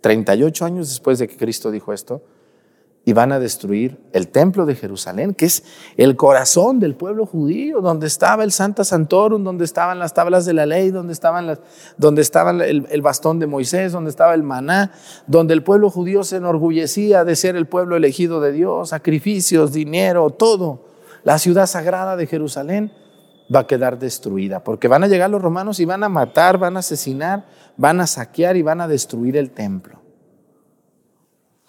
38 0.00 0.64
años 0.64 0.88
después 0.88 1.18
de 1.18 1.28
que 1.28 1.36
Cristo 1.36 1.70
dijo 1.70 1.92
esto, 1.92 2.22
y 3.08 3.14
van 3.14 3.32
a 3.32 3.38
destruir 3.38 3.98
el 4.12 4.28
templo 4.28 4.66
de 4.66 4.74
Jerusalén, 4.74 5.32
que 5.32 5.46
es 5.46 5.64
el 5.96 6.14
corazón 6.14 6.78
del 6.78 6.94
pueblo 6.94 7.24
judío, 7.24 7.80
donde 7.80 8.06
estaba 8.06 8.44
el 8.44 8.52
Santa 8.52 8.84
Santorum, 8.84 9.44
donde 9.44 9.64
estaban 9.64 9.98
las 9.98 10.12
tablas 10.12 10.44
de 10.44 10.52
la 10.52 10.66
ley, 10.66 10.90
donde 10.90 11.14
estaban 11.14 11.46
las, 11.46 11.58
donde 11.96 12.20
estaba 12.20 12.50
el, 12.50 12.86
el, 12.90 13.00
bastón 13.00 13.38
de 13.38 13.46
Moisés, 13.46 13.92
donde 13.92 14.10
estaba 14.10 14.34
el 14.34 14.42
maná, 14.42 14.92
donde 15.26 15.54
el 15.54 15.62
pueblo 15.62 15.88
judío 15.88 16.22
se 16.22 16.36
enorgullecía 16.36 17.24
de 17.24 17.34
ser 17.34 17.56
el 17.56 17.64
pueblo 17.64 17.96
elegido 17.96 18.42
de 18.42 18.52
Dios, 18.52 18.90
sacrificios, 18.90 19.72
dinero, 19.72 20.28
todo. 20.28 20.84
La 21.24 21.38
ciudad 21.38 21.64
sagrada 21.64 22.14
de 22.14 22.26
Jerusalén 22.26 22.92
va 23.50 23.60
a 23.60 23.66
quedar 23.66 23.98
destruida, 23.98 24.62
porque 24.62 24.86
van 24.86 25.02
a 25.02 25.08
llegar 25.08 25.30
los 25.30 25.40
romanos 25.40 25.80
y 25.80 25.86
van 25.86 26.04
a 26.04 26.10
matar, 26.10 26.58
van 26.58 26.76
a 26.76 26.80
asesinar, 26.80 27.46
van 27.78 28.02
a 28.02 28.06
saquear 28.06 28.58
y 28.58 28.62
van 28.62 28.82
a 28.82 28.86
destruir 28.86 29.38
el 29.38 29.50
templo. 29.52 29.97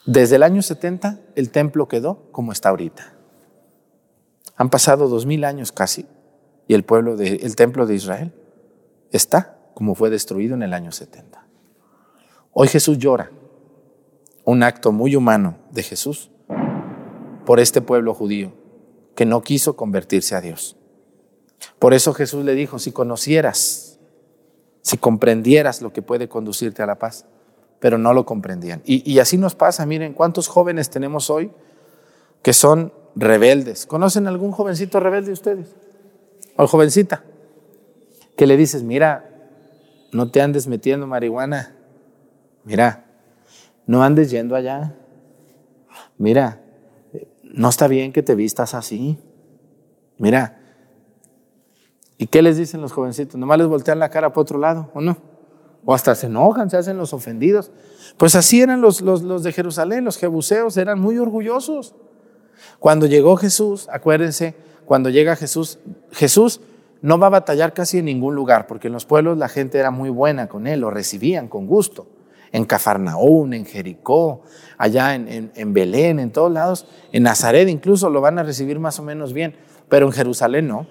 Desde 0.06 0.38
el 0.38 0.44
año 0.44 0.62
70 0.62 1.20
el 1.36 1.50
templo 1.52 1.88
quedó 1.88 2.24
como 2.32 2.52
está 2.52 2.70
ahorita. 2.70 3.14
Han 4.56 4.70
pasado 4.70 5.08
dos 5.08 5.26
mil 5.26 5.44
años 5.44 5.72
casi 5.72 6.06
y 6.68 6.74
el, 6.74 6.84
pueblo 6.84 7.16
de, 7.16 7.36
el 7.36 7.56
templo 7.56 7.86
de 7.86 7.96
Israel 7.96 8.34
está 9.12 9.58
como 9.74 9.96
fue 9.96 10.10
destruido 10.10 10.56
en 10.56 10.64
el 10.64 10.74
año 10.74 10.92
70. 10.92 11.46
Hoy 12.52 12.68
Jesús 12.68 12.98
llora, 12.98 13.32
un 14.44 14.64
acto 14.64 14.92
muy 14.92 15.16
humano 15.16 15.58
de 15.72 15.84
Jesús 15.84 16.32
por 17.46 17.60
este 17.60 17.82
pueblo 17.82 18.14
judío 18.14 18.54
que 19.16 19.26
no 19.26 19.42
quiso 19.42 19.76
convertirse 19.76 20.36
a 20.36 20.42
Dios. 20.42 20.76
Por 21.78 21.94
eso 21.94 22.14
Jesús 22.14 22.46
le 22.46 22.56
dijo, 22.56 22.80
si 22.80 22.92
conocieras, 22.92 24.00
si 24.82 24.98
comprendieras 24.98 25.82
lo 25.82 25.94
que 25.94 26.02
puede 26.02 26.30
conducirte 26.30 26.82
a 26.82 26.86
la 26.86 27.00
paz, 27.00 27.26
pero 27.80 27.98
no 27.98 28.14
lo 28.14 28.26
comprendían. 28.26 28.82
Y, 28.86 29.20
así 29.20 29.38
nos 29.38 29.56
pasa, 29.56 29.86
miren, 29.86 30.14
¿cuántos 30.14 30.48
jóvenes 30.48 30.90
tenemos 30.90 31.30
hoy 31.30 31.52
que 32.42 32.54
son 32.54 32.94
rebeldes? 33.16 33.86
¿Conocen 33.86 34.28
algún 34.28 34.52
jovencito 34.52 35.00
rebelde 35.00 35.32
ustedes? 35.32 35.76
O 36.58 36.68
jovencita, 36.68 37.24
que 38.36 38.48
le 38.48 38.58
dices, 38.58 38.84
mira, 38.84 39.30
no 40.12 40.30
te 40.30 40.42
andes 40.42 40.68
metiendo 40.68 41.08
marihuana, 41.08 41.76
mira, 42.66 43.06
no 43.88 44.04
andes 44.04 44.30
yendo 44.30 44.56
allá, 44.56 44.96
mira, 46.18 46.62
no 47.44 47.70
está 47.70 47.88
bien 47.88 48.12
que 48.12 48.24
te 48.24 48.36
vistas 48.36 48.74
así, 48.74 49.18
mira. 50.18 50.58
¿Y 52.18 52.28
qué 52.28 52.42
les 52.42 52.58
dicen 52.58 52.82
los 52.82 52.92
jovencitos? 52.92 53.40
Nomás 53.40 53.60
les 53.60 53.68
voltean 53.68 54.00
la 54.00 54.10
cara 54.10 54.30
para 54.30 54.42
otro 54.42 54.60
lado, 54.60 54.92
¿o 54.94 55.00
no? 55.00 55.29
O 55.90 55.94
hasta 55.96 56.14
se 56.14 56.28
enojan, 56.28 56.70
se 56.70 56.78
hacen 56.78 57.00
los 57.00 57.14
ofendidos. 57.14 57.72
Pues 58.16 58.36
así 58.36 58.62
eran 58.62 58.80
los, 58.80 59.02
los, 59.02 59.42
de 59.42 59.52
Jerusalén, 59.52 60.06
los 60.06 60.18
jebuseos, 60.20 60.78
eran 60.78 61.00
muy 61.00 61.18
orgullosos. 61.18 61.96
Cuando 62.78 63.08
llegó 63.08 63.38
Jesús, 63.38 63.90
acuérdense, 63.92 64.54
cuando 64.86 65.10
llega 65.10 65.36
Jesús, 65.36 65.80
Jesús 66.12 66.62
no 67.02 67.18
va 67.18 67.26
a 67.26 67.32
batallar 67.32 67.74
casi 67.74 67.98
en 67.98 68.06
ningún 68.06 68.36
lugar, 68.36 68.68
porque 68.68 68.86
en 68.86 68.94
los 68.94 69.06
pueblos 69.06 69.40
la 69.40 69.50
gente 69.50 69.80
era 69.80 69.90
muy 69.90 70.12
buena 70.12 70.46
con 70.46 70.68
él, 70.68 70.82
lo 70.82 70.92
recibían 70.92 71.48
con 71.48 71.66
gusto. 71.66 72.06
En 72.52 72.66
Cafarnaún, 72.66 73.56
en 73.56 73.66
Jericó, 73.66 74.44
allá 74.78 75.16
en, 75.16 75.52
en 75.56 75.74
Belén, 75.74 76.20
en 76.20 76.32
todos 76.32 76.52
lados, 76.52 76.86
en 77.12 77.24
Nazaret 77.24 77.68
incluso 77.68 78.12
lo 78.12 78.22
van 78.22 78.38
a 78.38 78.44
recibir 78.44 78.78
más 78.80 79.00
o 79.00 79.04
menos 79.04 79.34
bien, 79.34 79.56
pero 79.90 80.06
en 80.06 80.12
Jerusalén 80.12 80.68
no. 80.68 80.86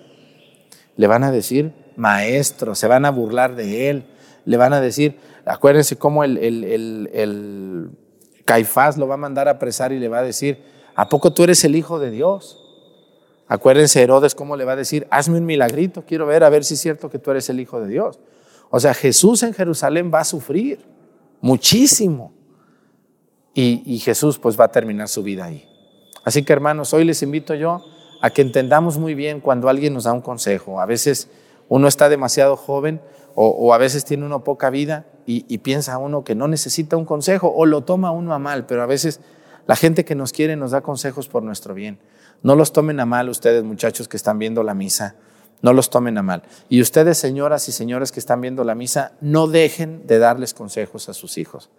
Le 0.97 1.07
van 1.07 1.23
a 1.23 1.31
decir 1.31 1.73
maestro, 1.95 2.75
se 2.75 2.89
van 2.89 3.05
a 3.05 3.13
burlar 3.13 3.55
de 3.55 3.91
él, 3.91 4.18
le 4.49 4.57
van 4.57 4.73
a 4.73 4.81
decir, 4.81 5.19
acuérdense 5.45 5.97
cómo 5.97 6.25
el, 6.25 6.39
el, 6.39 7.91
Caifás 8.47 8.97
lo 8.97 9.07
va 9.07 9.15
a 9.15 9.19
mandar 9.19 9.47
a 9.47 9.53
apresar 9.53 9.93
y 9.93 9.99
le 9.99 10.09
va 10.09 10.21
a 10.21 10.23
decir, 10.23 10.65
¿a 10.95 11.11
poco 11.11 11.35
tú 11.35 11.45
eres 11.45 11.65
el 11.65 11.77
hijo 11.77 11.99
de 11.99 12.11
Dios? 12.11 12.59
Acuérdense 13.47 14.03
Herodes 14.03 14.35
cómo 14.35 14.57
le 14.57 14.65
va 14.65 14.73
a 14.73 14.77
decir, 14.77 15.07
hazme 15.11 15.37
un 15.37 15.45
milagrito, 15.45 16.03
quiero 16.07 16.25
ver 16.25 16.45
a 16.45 16.49
ver 16.49 16.65
si 16.65 16.75
es 16.75 16.81
cierto 16.81 17.11
que 17.11 17.19
tú 17.19 17.31
eres 17.31 17.51
el 17.51 17.61
hijo 17.61 17.79
de 17.79 17.89
Dios. 17.89 18.21
O 18.71 18.81
sea, 18.81 18.95
Jesús 18.95 19.43
en 19.43 19.53
Jerusalén 19.53 20.11
va 20.13 20.21
a 20.21 20.25
sufrir 20.25 20.81
muchísimo. 21.43 22.33
Y, 23.53 23.83
y, 23.85 23.99
Jesús 23.99 24.39
pues 24.39 24.59
va 24.59 24.65
a 24.65 24.73
terminar 24.73 25.09
su 25.09 25.23
vida 25.23 25.45
ahí. 25.45 25.69
Así 26.25 26.43
que 26.43 26.55
hermanos, 26.55 26.95
hoy 26.95 27.05
les 27.05 27.23
invito 27.23 27.55
yo 27.55 27.85
a 28.23 28.31
que 28.31 28.41
entendamos 28.41 28.97
muy 28.97 29.15
bien 29.15 29.41
cuando 29.41 29.69
alguien 29.69 29.93
nos 29.93 30.05
da 30.05 30.13
un 30.15 30.23
consejo. 30.23 30.81
A 30.81 30.87
veces 30.87 31.29
uno 31.69 31.87
está 31.87 32.09
demasiado 32.09 32.57
joven 32.57 33.03
o, 33.41 33.73
a 33.73 33.79
veces 33.79 34.05
tiene 34.05 34.27
uno 34.27 34.43
poca 34.43 34.69
vida 34.69 35.07
y, 35.25 35.59
piensa 35.59 35.97
uno 35.99 36.25
que 36.25 36.35
no 36.35 36.49
necesita 36.49 36.97
un 36.97 37.05
consejo 37.05 37.53
o 37.55 37.67
lo 37.67 37.83
toma 37.83 38.11
uno 38.11 38.35
a 38.35 38.41
mal, 38.41 38.67
pero 38.67 38.83
a 38.83 38.87
veces 38.87 39.21
la 39.69 39.77
gente 39.77 40.05
que 40.05 40.17
nos 40.17 40.33
quiere 40.33 40.57
nos 40.57 40.73
da 40.73 40.81
consejos 40.81 41.29
por 41.29 41.45
nuestro 41.45 41.73
bien. 41.73 42.01
No 42.43 42.57
los 42.57 42.73
tomen 42.73 42.99
a 42.99 43.07
mal 43.07 43.29
ustedes 43.29 43.63
muchachos 43.63 44.09
que 44.09 44.17
están 44.17 44.41
viendo 44.41 44.65
la 44.65 44.75
misa, 44.75 45.15
no 45.63 45.73
los 45.73 45.89
tomen 45.89 46.19
a 46.19 46.23
mal. 46.23 46.43
Y 46.69 46.81
ustedes 46.81 47.17
señoras 47.19 47.69
y 47.69 47.73
señores 47.73 48.11
que 48.11 48.19
están 48.19 48.41
viendo 48.41 48.65
la 48.65 48.75
misa, 48.75 49.13
no 49.21 49.47
dejen 49.47 50.05
de 50.09 50.19
darles 50.19 50.53
consejos 50.53 51.09
a 51.09 51.15
sus 51.15 51.39
hijos. 51.39 51.71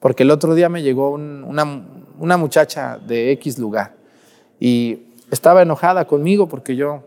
Porque 0.00 0.24
el 0.24 0.32
otro 0.32 0.56
día 0.56 0.68
me 0.68 0.82
llegó 0.82 1.10
una, 1.10 1.86
una 2.18 2.36
muchacha 2.36 2.98
de 2.98 3.30
X 3.30 3.60
lugar 3.60 3.94
y 4.58 5.04
estaba 5.30 5.62
enojada 5.62 6.06
conmigo 6.08 6.48
porque 6.48 6.74
yo 6.74 7.04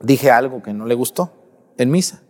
dije 0.00 0.30
algo 0.30 0.62
que 0.62 0.72
no 0.72 0.86
le 0.86 0.94
gustó 0.94 1.32
en 1.78 1.90
misa. 1.90 2.22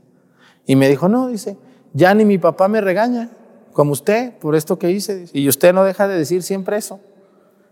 Y 0.67 0.77
me 0.77 0.89
dijo, 0.89 1.09
no, 1.09 1.29
dice, 1.29 1.57
ya 1.93 2.15
ni 2.15 2.25
mi 2.25 2.39
papá 2.39 2.69
me 2.69 2.81
regaña, 2.81 3.31
como 3.73 3.93
usted, 3.93 4.37
por 4.39 4.55
esto 4.55 4.79
que 4.79 4.91
hice. 4.91 5.27
Y 5.33 5.49
usted 5.49 5.73
no 5.73 5.85
deja 5.85 6.09
de 6.09 6.17
decir 6.17 6.43
siempre 6.43 6.77
eso. 6.77 7.01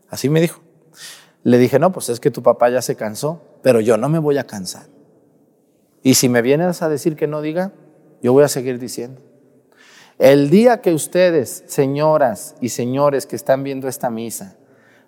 Así 0.08 0.28
me 0.28 0.40
dijo. 0.40 0.60
Le 1.42 1.58
dije, 1.58 1.78
no, 1.78 1.92
pues 1.92 2.08
es 2.08 2.20
que 2.20 2.30
tu 2.30 2.42
papá 2.42 2.68
ya 2.68 2.82
se 2.82 2.96
cansó, 2.96 3.42
pero 3.62 3.80
yo 3.80 3.96
no 3.96 4.08
me 4.08 4.18
voy 4.18 4.38
a 4.38 4.44
cansar. 4.44 4.86
Y 6.02 6.14
si 6.14 6.28
me 6.28 6.42
vienes 6.42 6.82
a 6.82 6.88
decir 6.88 7.16
que 7.16 7.26
no 7.26 7.40
diga, 7.40 7.72
yo 8.22 8.32
voy 8.32 8.44
a 8.44 8.48
seguir 8.48 8.78
diciendo. 8.78 9.20
El 10.18 10.50
día 10.50 10.82
que 10.82 10.92
ustedes, 10.92 11.64
señoras 11.66 12.54
y 12.60 12.70
señores 12.70 13.24
que 13.26 13.36
están 13.36 13.62
viendo 13.62 13.88
esta 13.88 14.10
misa, 14.10 14.56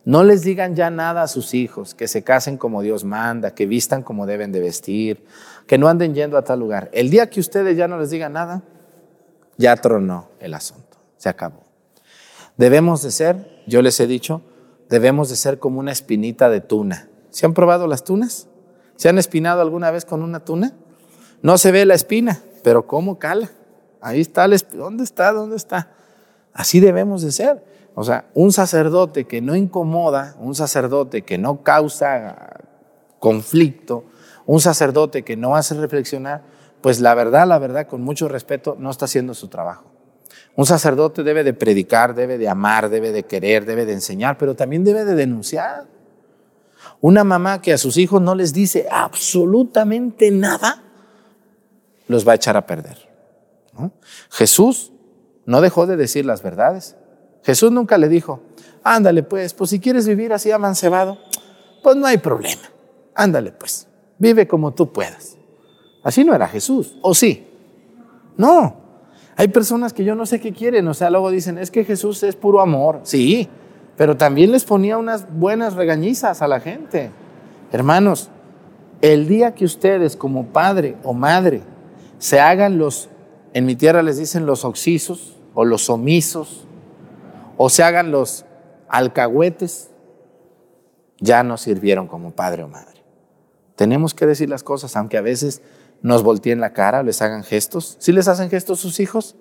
no 0.05 0.25
les 0.25 0.43
digan 0.43 0.75
ya 0.75 0.91
nada 0.91 1.23
a 1.23 1.29
sus 1.29 1.55
hijos, 1.55 1.95
que 1.95 2.09
se 2.09 2.25
casen 2.25 2.57
como 2.57 2.83
Dios 2.83 3.05
manda, 3.05 3.55
que 3.55 3.67
vistan 3.67 4.03
como 4.03 4.27
deben 4.27 4.51
de 4.51 4.61
vestir, 4.61 5.25
que 5.67 5.79
no 5.79 5.88
anden 5.88 6.15
yendo 6.15 6.37
a 6.37 6.43
tal 6.43 6.59
lugar. 6.59 6.91
El 6.93 7.11
día 7.11 7.31
que 7.31 7.41
ustedes 7.41 7.77
ya 7.77 7.87
no 7.87 7.99
les 7.99 8.11
digan 8.11 8.33
nada, 8.33 8.62
ya 9.57 9.77
tronó 9.77 10.29
el 10.41 10.55
asunto, 10.55 10.99
se 11.17 11.29
acabó. 11.29 11.62
Debemos 12.57 13.03
de 13.03 13.11
ser, 13.11 13.62
yo 13.67 13.81
les 13.81 13.99
he 14.01 14.07
dicho, 14.07 14.43
debemos 14.88 15.31
de 15.31 15.37
ser 15.37 15.59
como 15.59 15.79
una 15.79 15.93
espinita 15.93 16.51
de 16.51 16.61
tuna. 16.61 17.09
¿Se 17.31 17.47
han 17.47 17.55
probado 17.55 17.87
las 17.87 18.05
tunas? 18.05 18.49
¿Se 18.97 19.09
han 19.09 19.19
espinado 19.19 19.62
alguna 19.62 19.91
vez 19.91 20.05
con 20.05 20.23
una 20.23 20.45
tuna? 20.45 20.75
No 21.43 21.59
se 21.59 21.73
ve 21.73 21.87
la 21.87 21.95
espina, 21.95 22.41
pero 22.62 22.87
¿cómo 22.87 23.19
cala? 23.19 23.51
Ahí 24.01 24.21
está, 24.21 24.45
el 24.45 24.61
¿dónde 24.75 25.05
está? 25.05 25.33
¿Dónde 25.33 25.57
está? 25.57 25.91
Así 26.53 26.81
debemos 26.81 27.23
de 27.23 27.33
ser. 27.33 27.65
O 27.94 28.05
sea, 28.05 28.26
un 28.35 28.52
sacerdote 28.52 29.24
que 29.24 29.40
no 29.40 29.55
incomoda, 29.55 30.35
un 30.38 30.55
sacerdote 30.55 31.22
que 31.22 31.38
no 31.38 31.62
causa 31.62 32.61
conflicto, 33.18 34.05
un 34.46 34.61
sacerdote 34.61 35.22
que 35.22 35.37
no 35.37 35.57
hace 35.57 35.74
reflexionar, 35.74 36.42
pues 36.81 37.00
la 37.00 37.14
verdad, 37.14 37.46
la 37.46 37.59
verdad, 37.59 37.87
con 37.87 38.02
mucho 38.02 38.28
respeto, 38.28 38.76
no 38.78 38.90
está 38.90 39.05
haciendo 39.05 39.35
su 39.35 39.48
trabajo. 39.48 39.85
Un 40.57 40.66
sacerdote 40.66 41.22
debe 41.22 41.44
de 41.44 41.55
predicar, 41.55 42.14
debe 42.14 42.38
de 42.38 42.48
amar, 42.48 42.90
debe 42.90 43.12
de 43.12 43.24
querer, 43.24 43.64
debe 43.64 43.87
de 43.87 43.92
enseñar, 43.92 44.37
pero 44.38 44.55
también 44.55 44.85
debe 44.85 45.05
de 45.05 45.14
denunciar. 45.14 45.87
Una 47.00 47.24
mamá 47.24 47.62
que 47.62 47.72
a 47.72 47.78
sus 47.78 47.96
hijos 47.96 48.20
no 48.20 48.35
les 48.35 48.52
dice 48.52 48.87
absolutamente 48.90 50.31
nada, 50.31 50.83
los 52.09 52.26
va 52.26 52.33
a 52.33 52.37
echar 52.37 52.57
a 52.57 52.66
perder. 52.66 53.09
Jesús 54.31 54.92
no 55.46 55.61
dejó 55.61 55.87
de 55.87 55.96
decir 55.96 56.26
las 56.26 56.42
verdades. 56.42 56.96
Jesús 57.42 57.72
nunca 57.72 57.98
le 57.98 58.09
dijo, 58.09 58.40
ándale 58.85 59.22
pues, 59.22 59.55
pues 59.55 59.70
si 59.70 59.81
quieres 59.81 60.07
vivir 60.07 60.33
así 60.33 60.50
amancebado, 60.50 61.18
pues 61.83 61.96
no 61.96 62.07
hay 62.07 62.18
problema. 62.18 62.62
Ándale 63.14 63.52
pues, 63.52 63.87
vive 64.18 64.46
como 64.46 64.72
tú 64.72 64.92
puedas. 64.92 65.37
Así 66.02 66.24
no 66.24 66.35
era 66.35 66.48
Jesús, 66.48 66.96
¿o 67.02 67.14
sí? 67.14 67.46
No. 68.37 68.76
Hay 69.37 69.48
personas 69.48 69.92
que 69.92 70.05
yo 70.05 70.14
no 70.14 70.26
sé 70.26 70.40
qué 70.40 70.52
quieren, 70.52 70.87
o 70.88 70.94
sea, 70.94 71.11
luego 71.11 71.31
dicen, 71.31 71.59
es 71.59 71.70
que 71.70 71.85
Jesús 71.85 72.22
es 72.22 72.37
puro 72.37 72.61
amor. 72.61 73.00
Sí, 73.05 73.48
pero 73.96 74.16
también 74.16 74.52
les 74.52 74.64
ponía 74.64 74.98
unas 74.98 75.26
buenas 75.33 75.74
regañizas 75.74 76.42
a 76.42 76.48
la 76.48 76.61
gente. 76.61 77.11
Hermanos, 77.72 78.31
el 79.00 79.26
día 79.28 79.55
que 79.55 79.64
ustedes 79.64 80.16
como 80.16 80.46
padre 80.46 80.96
o 81.02 81.12
madre 81.14 81.62
se 82.18 82.40
hagan 82.40 82.78
los, 82.78 83.09
en 83.52 83.66
mi 83.66 83.74
tierra 83.74 84.02
les 84.02 84.18
dicen 84.18 84.46
los 84.46 84.64
oxisos 84.64 85.37
o 85.55 85.64
los 85.64 85.88
omisos, 85.90 86.66
o 87.64 87.70
se 87.70 87.85
hagan 87.85 88.11
los 88.11 88.44
alcahuetes, 88.88 89.90
ya 91.20 91.44
no 91.44 91.57
sirvieron 91.57 92.09
como 92.09 92.33
padre 92.33 92.64
o 92.64 92.68
madre. 92.68 93.05
Tenemos 93.77 94.14
que 94.14 94.27
decir 94.27 94.51
las 94.51 94.64
cosas, 94.64 94.96
aunque 94.96 95.16
a 95.16 95.20
veces 95.20 95.62
nos 96.01 96.25
volteen 96.25 96.61
la 96.61 96.72
cara, 96.72 97.05
les 97.05 97.22
hagan 97.22 97.44
gestos. 97.44 97.98
¿Sí 98.01 98.11
les 98.11 98.27
hacen 98.27 98.51
gestos 98.51 98.81
sus 98.81 98.98
hijos? 98.98 99.37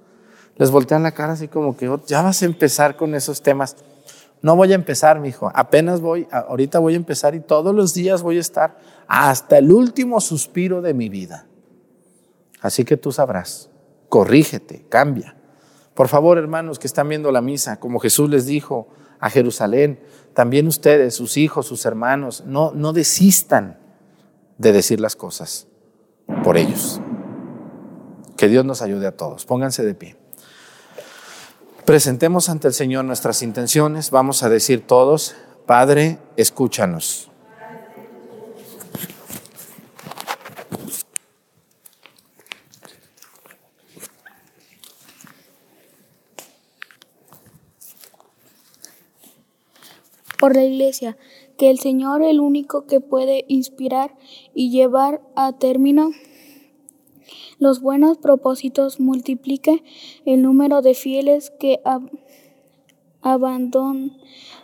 Les 0.58 0.70
voltean 0.70 1.02
la 1.02 1.14
cara 1.14 1.34
así 1.34 1.48
como 1.48 1.76
que 1.76 1.90
oh, 1.90 2.00
ya 2.06 2.22
vas 2.22 2.44
a 2.44 2.46
empezar 2.46 2.96
con 2.96 3.16
esos 3.16 3.42
temas. 3.42 3.76
No 4.44 4.56
voy 4.56 4.72
a 4.72 4.76
empezar, 4.76 5.20
mi 5.20 5.30
hijo. 5.30 5.52
Apenas 5.56 6.00
voy, 6.00 6.28
ahorita 6.32 6.78
voy 6.78 6.94
a 6.94 6.98
empezar 6.98 7.34
y 7.34 7.40
todos 7.40 7.74
los 7.74 7.96
días 7.96 8.22
voy 8.22 8.38
a 8.38 8.42
estar 8.42 8.78
hasta 9.08 9.58
el 9.58 9.72
último 9.72 10.22
suspiro 10.22 10.84
de 10.84 10.94
mi 10.94 11.10
vida. 11.10 11.48
Así 12.62 12.86
que 12.86 12.98
tú 12.98 13.12
sabrás. 13.12 13.72
Corrígete, 14.10 14.86
cambia. 14.90 15.41
Por 15.94 16.08
favor, 16.08 16.38
hermanos 16.38 16.80
que 16.80 16.88
están 16.88 17.10
viendo 17.10 17.32
la 17.32 17.42
misa, 17.42 17.80
como 17.80 18.00
Jesús 18.00 18.30
les 18.30 18.46
dijo 18.46 18.88
a 19.20 19.30
Jerusalén, 19.30 20.00
también 20.34 20.68
ustedes, 20.68 21.16
sus 21.16 21.38
hijos, 21.38 21.68
sus 21.68 21.86
hermanos, 21.86 22.44
no, 22.46 22.72
no 22.72 22.94
desistan 22.94 23.78
de 24.58 24.72
decir 24.72 25.00
las 25.00 25.16
cosas 25.16 25.68
por 26.44 26.58
ellos. 26.58 27.02
Que 28.38 28.48
Dios 28.48 28.66
nos 28.66 28.82
ayude 28.82 29.08
a 29.08 29.18
todos. 29.18 29.46
Pónganse 29.46 29.84
de 29.84 29.94
pie. 29.94 30.16
Presentemos 31.86 32.48
ante 32.50 32.68
el 32.68 32.74
Señor 32.74 33.06
nuestras 33.06 33.42
intenciones. 33.42 34.12
Vamos 34.12 34.44
a 34.44 34.50
decir 34.50 34.86
todos, 34.86 35.36
Padre, 35.66 36.20
escúchanos. 36.38 37.31
Por 50.42 50.56
la 50.56 50.64
Iglesia, 50.64 51.18
que 51.56 51.70
el 51.70 51.78
Señor, 51.78 52.24
el 52.24 52.40
único 52.40 52.88
que 52.88 53.00
puede 53.00 53.46
inspirar 53.48 54.18
y 54.56 54.72
llevar 54.72 55.22
a 55.36 55.54
término 55.54 56.10
los 57.60 57.80
buenos 57.80 58.18
propósitos, 58.18 59.00
multiplique 59.00 59.84
el 60.26 60.42
número 60.42 60.82
de 60.82 60.96
fieles 60.96 61.52
que 61.52 61.80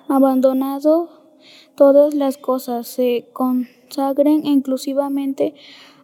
abandonado 0.08 1.10
todas 1.76 2.16
las 2.16 2.40
cosas, 2.40 2.88
se 2.88 3.30
consagren 3.32 4.48
inclusivamente 4.48 5.54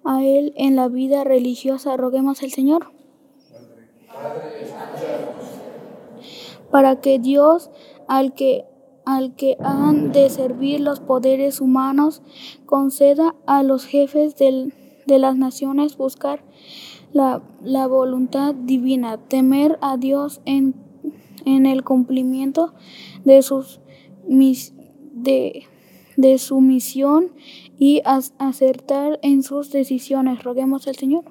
a 0.04 0.24
Él 0.24 0.54
en 0.56 0.76
la 0.76 0.88
vida 0.88 1.24
religiosa. 1.24 1.98
Roguemos 1.98 2.44
al 2.44 2.52
Señor. 2.52 2.92
Para 6.70 7.02
que 7.02 7.18
Dios, 7.18 7.72
al 8.08 8.36
que 8.36 8.68
al 9.06 9.36
que 9.36 9.58
han 9.60 10.12
de 10.12 10.30
servir 10.30 10.80
los 10.80 11.00
poderes 11.00 11.62
humanos, 11.62 12.22
conceda 12.66 13.36
a 13.46 13.64
los 13.64 13.86
jefes 13.86 14.36
de 14.36 14.72
las 15.20 15.36
naciones 15.36 15.98
buscar 15.98 16.44
la, 17.14 17.88
voluntad 17.88 18.56
divina, 18.56 19.18
temer 19.18 19.78
a 19.82 19.98
Dios 19.98 20.42
en, 20.46 20.76
el 21.46 21.84
cumplimiento 21.84 22.74
de, 23.24 23.42
sus, 23.42 23.82
de, 24.26 25.64
de 26.18 26.38
su 26.38 26.62
misión 26.62 27.32
y 27.78 28.02
acertar 28.06 29.20
en 29.22 29.44
sus 29.44 29.72
decisiones. 29.72 30.44
Roguemos 30.44 30.88
al 30.88 30.96
Señor. 30.96 31.26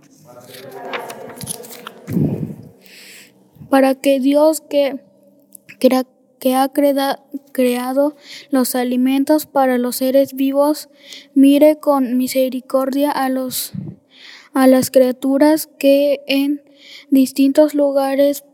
Para 3.69 3.95
que 3.95 4.21
Dios 4.21 4.61
que, 4.61 5.01
que 5.79 6.55
ha 6.55 6.69
creado 7.53 8.17
los 8.51 8.75
alimentos 8.75 9.47
para 9.47 9.79
los 9.79 9.97
seres 9.97 10.35
vivos, 10.35 10.89
mire 11.35 11.79
con 11.79 12.17
misericordia 12.17 13.11
a 13.11 13.29
los 13.29 13.73
a 14.55 14.67
las 14.67 14.91
criaturas 14.91 15.67
que 15.79 16.21
en 16.27 16.63
distintos 17.11 17.75
lugares 17.75 18.45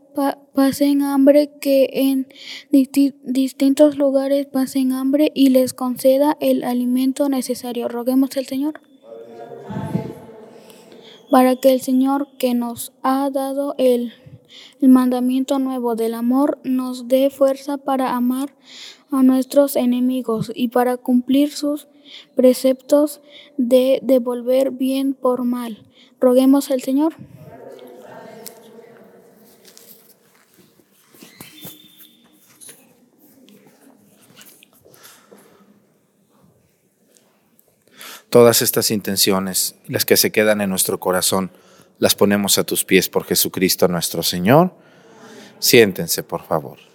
pasen 0.53 1.01
hambre, 1.01 1.51
que 1.61 1.89
en 1.91 2.27
distintos 2.71 3.97
lugares 3.97 4.47
pasen 4.47 4.91
hambre 4.91 5.31
y 5.33 5.49
les 5.49 5.73
conceda 5.73 6.37
el 6.39 6.63
alimento 6.63 7.29
necesario. 7.29 7.87
Roguemos 7.87 8.35
al 8.37 8.45
Señor. 8.45 8.81
Para 11.29 11.55
que 11.57 11.71
el 11.71 11.81
Señor 11.81 12.27
que 12.37 12.53
nos 12.53 12.91
ha 13.03 13.29
dado 13.29 13.75
el 13.77 14.13
el 14.81 14.89
mandamiento 14.89 15.59
nuevo 15.59 15.95
del 15.95 16.13
amor 16.13 16.59
nos 16.63 17.07
dé 17.07 17.29
fuerza 17.29 17.77
para 17.77 18.15
amar 18.15 18.53
a 19.11 19.23
nuestros 19.23 19.75
enemigos 19.75 20.51
y 20.53 20.69
para 20.69 20.97
cumplir 20.97 21.51
sus 21.51 21.87
preceptos 22.35 23.21
de 23.57 23.99
devolver 24.01 24.71
bien 24.71 25.13
por 25.13 25.43
mal. 25.43 25.85
Roguemos 26.19 26.71
al 26.71 26.81
Señor. 26.81 27.15
Todas 38.29 38.61
estas 38.61 38.91
intenciones, 38.91 39.75
las 39.87 40.05
que 40.05 40.15
se 40.15 40.31
quedan 40.31 40.61
en 40.61 40.69
nuestro 40.69 40.99
corazón, 40.99 41.49
las 41.99 42.15
ponemos 42.15 42.57
a 42.57 42.63
tus 42.63 42.83
pies 42.83 43.09
por 43.09 43.25
Jesucristo 43.25 43.87
nuestro 43.87 44.23
Señor. 44.23 44.73
Siéntense, 45.59 46.23
por 46.23 46.43
favor. 46.43 46.88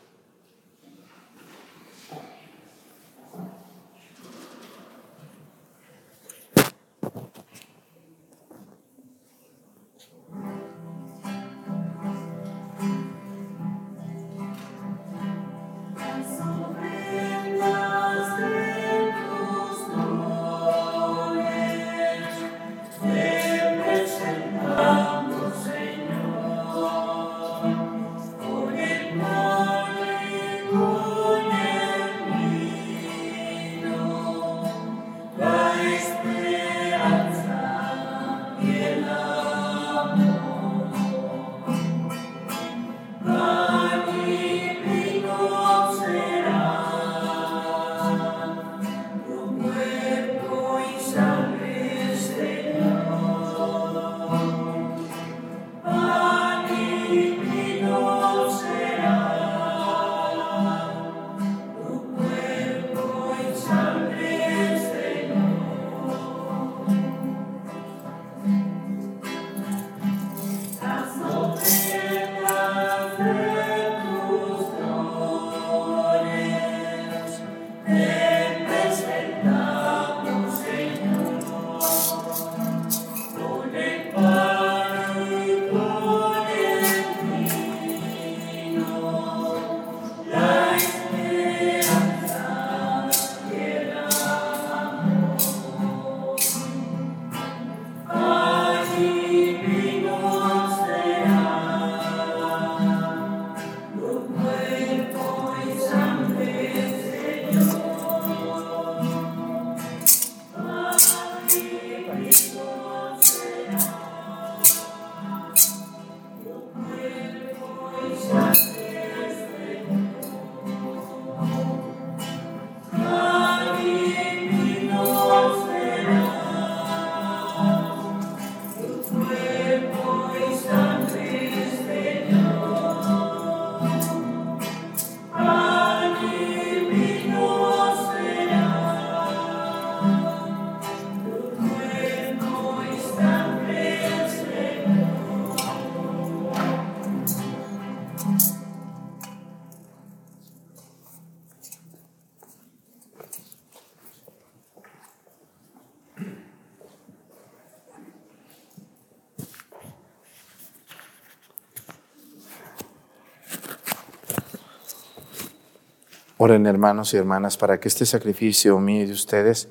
Oren 166.46 166.66
hermanos 166.66 167.14
y 167.14 167.16
hermanas 167.16 167.56
para 167.56 167.80
que 167.80 167.88
este 167.88 168.04
sacrificio 168.04 168.78
mío 168.78 169.04
y 169.04 169.06
de 169.06 169.14
ustedes 169.14 169.66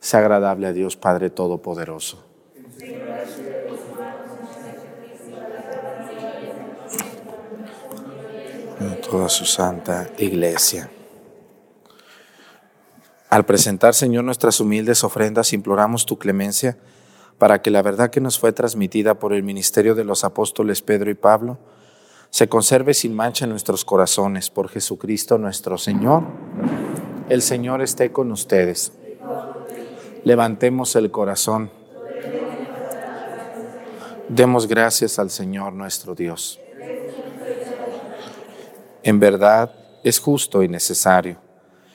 sea 0.00 0.20
agradable 0.20 0.66
a 0.66 0.72
Dios 0.72 0.96
Padre 0.96 1.28
Todopoderoso. 1.28 2.24
A 8.80 8.94
toda 9.06 9.28
su 9.28 9.44
santa 9.44 10.08
iglesia. 10.16 10.88
Al 13.28 13.44
presentar, 13.44 13.92
Señor, 13.92 14.24
nuestras 14.24 14.60
humildes 14.60 15.04
ofrendas, 15.04 15.52
imploramos 15.52 16.06
tu 16.06 16.18
clemencia 16.18 16.78
para 17.36 17.60
que 17.60 17.70
la 17.70 17.82
verdad 17.82 18.08
que 18.08 18.22
nos 18.22 18.38
fue 18.38 18.54
transmitida 18.54 19.18
por 19.18 19.34
el 19.34 19.42
ministerio 19.42 19.94
de 19.94 20.04
los 20.04 20.24
apóstoles 20.24 20.80
Pedro 20.80 21.10
y 21.10 21.14
Pablo 21.14 21.58
se 22.34 22.48
conserve 22.48 22.94
sin 22.94 23.14
mancha 23.14 23.44
en 23.44 23.52
nuestros 23.52 23.84
corazones 23.84 24.50
por 24.50 24.68
Jesucristo 24.68 25.38
nuestro 25.38 25.78
Señor. 25.78 26.24
El 27.28 27.42
Señor 27.42 27.80
esté 27.80 28.10
con 28.10 28.32
ustedes. 28.32 28.90
Levantemos 30.24 30.96
el 30.96 31.12
corazón. 31.12 31.70
Demos 34.28 34.66
gracias 34.66 35.20
al 35.20 35.30
Señor 35.30 35.74
nuestro 35.74 36.16
Dios. 36.16 36.58
En 39.04 39.20
verdad 39.20 39.72
es 40.02 40.18
justo 40.18 40.64
y 40.64 40.68
necesario. 40.68 41.36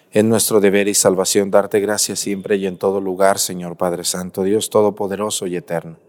Es 0.10 0.24
nuestro 0.24 0.62
deber 0.62 0.88
y 0.88 0.94
salvación 0.94 1.52
darte 1.52 1.82
gracias 1.82 2.18
siempre 2.18 2.56
y 2.56 2.66
en 2.66 2.78
todo 2.78 3.02
lugar, 3.02 3.40
Señor 3.40 3.76
Padre 3.76 4.06
Santo, 4.06 4.44
Dios 4.44 4.70
Todopoderoso 4.70 5.48
y 5.48 5.58
Eterno 5.58 6.09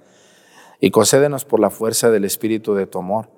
Y 0.81 0.91
concédenos 0.91 1.45
por 1.45 1.59
la 1.59 1.69
fuerza 1.69 2.09
del 2.09 2.25
Espíritu 2.25 2.73
de 2.73 2.87
tu 2.87 2.99
amor, 2.99 3.29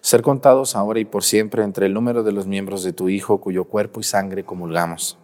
ser 0.00 0.22
contados 0.22 0.76
ahora 0.76 1.00
y 1.00 1.04
por 1.04 1.24
siempre 1.24 1.64
entre 1.64 1.86
el 1.86 1.92
número 1.94 2.22
de 2.22 2.30
los 2.30 2.46
miembros 2.46 2.84
de 2.84 2.92
tu 2.92 3.08
Hijo, 3.08 3.40
cuyo 3.40 3.64
cuerpo 3.64 3.98
y 3.98 4.04
sangre 4.04 4.44
comulgamos. 4.44 5.18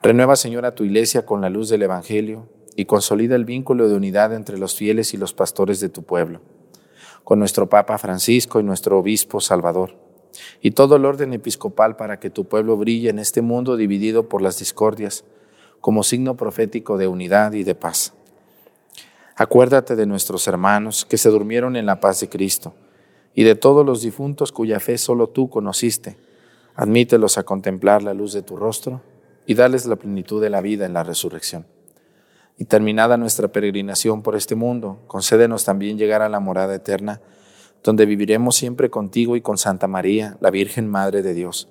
Renueva, 0.00 0.36
Señor, 0.36 0.64
a 0.64 0.74
tu 0.76 0.84
iglesia 0.84 1.26
con 1.26 1.40
la 1.40 1.50
luz 1.50 1.68
del 1.68 1.82
Evangelio 1.82 2.48
y 2.76 2.84
consolida 2.84 3.34
el 3.34 3.44
vínculo 3.44 3.88
de 3.88 3.96
unidad 3.96 4.32
entre 4.32 4.58
los 4.58 4.76
fieles 4.76 5.12
y 5.12 5.16
los 5.16 5.34
pastores 5.34 5.80
de 5.80 5.88
tu 5.88 6.04
pueblo, 6.04 6.40
con 7.24 7.40
nuestro 7.40 7.68
Papa 7.68 7.98
Francisco 7.98 8.60
y 8.60 8.62
nuestro 8.62 8.96
Obispo 8.98 9.40
Salvador, 9.40 9.96
y 10.62 10.70
todo 10.70 10.94
el 10.94 11.04
orden 11.04 11.32
episcopal 11.32 11.96
para 11.96 12.20
que 12.20 12.30
tu 12.30 12.44
pueblo 12.44 12.76
brille 12.76 13.10
en 13.10 13.18
este 13.18 13.42
mundo 13.42 13.76
dividido 13.76 14.28
por 14.28 14.40
las 14.40 14.60
discordias, 14.60 15.24
como 15.80 16.04
signo 16.04 16.36
profético 16.36 16.96
de 16.96 17.08
unidad 17.08 17.52
y 17.54 17.64
de 17.64 17.74
paz. 17.74 18.14
Acuérdate 19.40 19.96
de 19.96 20.04
nuestros 20.04 20.46
hermanos 20.48 21.06
que 21.06 21.16
se 21.16 21.30
durmieron 21.30 21.74
en 21.74 21.86
la 21.86 21.98
paz 21.98 22.20
de 22.20 22.28
Cristo 22.28 22.74
y 23.34 23.42
de 23.42 23.54
todos 23.54 23.86
los 23.86 24.02
difuntos 24.02 24.52
cuya 24.52 24.80
fe 24.80 24.98
solo 24.98 25.28
tú 25.30 25.48
conociste. 25.48 26.18
Admítelos 26.74 27.38
a 27.38 27.44
contemplar 27.44 28.02
la 28.02 28.12
luz 28.12 28.34
de 28.34 28.42
tu 28.42 28.56
rostro 28.56 29.00
y 29.46 29.54
dales 29.54 29.86
la 29.86 29.96
plenitud 29.96 30.42
de 30.42 30.50
la 30.50 30.60
vida 30.60 30.84
en 30.84 30.92
la 30.92 31.04
resurrección. 31.04 31.64
Y 32.58 32.66
terminada 32.66 33.16
nuestra 33.16 33.48
peregrinación 33.48 34.20
por 34.20 34.36
este 34.36 34.56
mundo, 34.56 34.98
concédenos 35.06 35.64
también 35.64 35.96
llegar 35.96 36.20
a 36.20 36.28
la 36.28 36.40
morada 36.40 36.74
eterna, 36.74 37.22
donde 37.82 38.04
viviremos 38.04 38.56
siempre 38.56 38.90
contigo 38.90 39.36
y 39.36 39.40
con 39.40 39.56
Santa 39.56 39.88
María, 39.88 40.36
la 40.42 40.50
Virgen 40.50 40.86
Madre 40.86 41.22
de 41.22 41.32
Dios 41.32 41.66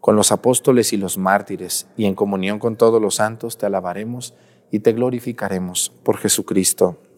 con 0.00 0.16
los 0.16 0.32
apóstoles 0.32 0.92
y 0.92 0.98
los 0.98 1.16
mártires, 1.16 1.86
y 1.96 2.04
en 2.04 2.14
comunión 2.14 2.58
con 2.58 2.76
todos 2.76 3.00
los 3.00 3.14
santos 3.14 3.56
te 3.56 3.64
alabaremos 3.64 4.34
y 4.70 4.80
te 4.80 4.92
glorificaremos 4.92 5.92
por 6.02 6.18
Jesucristo, 6.18 6.98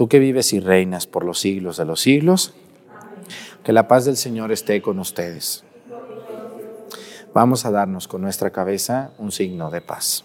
Tú 0.00 0.08
que 0.08 0.18
vives 0.18 0.54
y 0.54 0.60
reinas 0.60 1.06
por 1.06 1.26
los 1.26 1.40
siglos 1.40 1.76
de 1.76 1.84
los 1.84 2.00
siglos, 2.00 2.54
que 3.62 3.74
la 3.74 3.86
paz 3.86 4.06
del 4.06 4.16
Señor 4.16 4.50
esté 4.50 4.80
con 4.80 4.98
ustedes. 4.98 5.62
Vamos 7.34 7.66
a 7.66 7.70
darnos 7.70 8.08
con 8.08 8.22
nuestra 8.22 8.48
cabeza 8.48 9.10
un 9.18 9.30
signo 9.30 9.70
de 9.70 9.82
paz. 9.82 10.24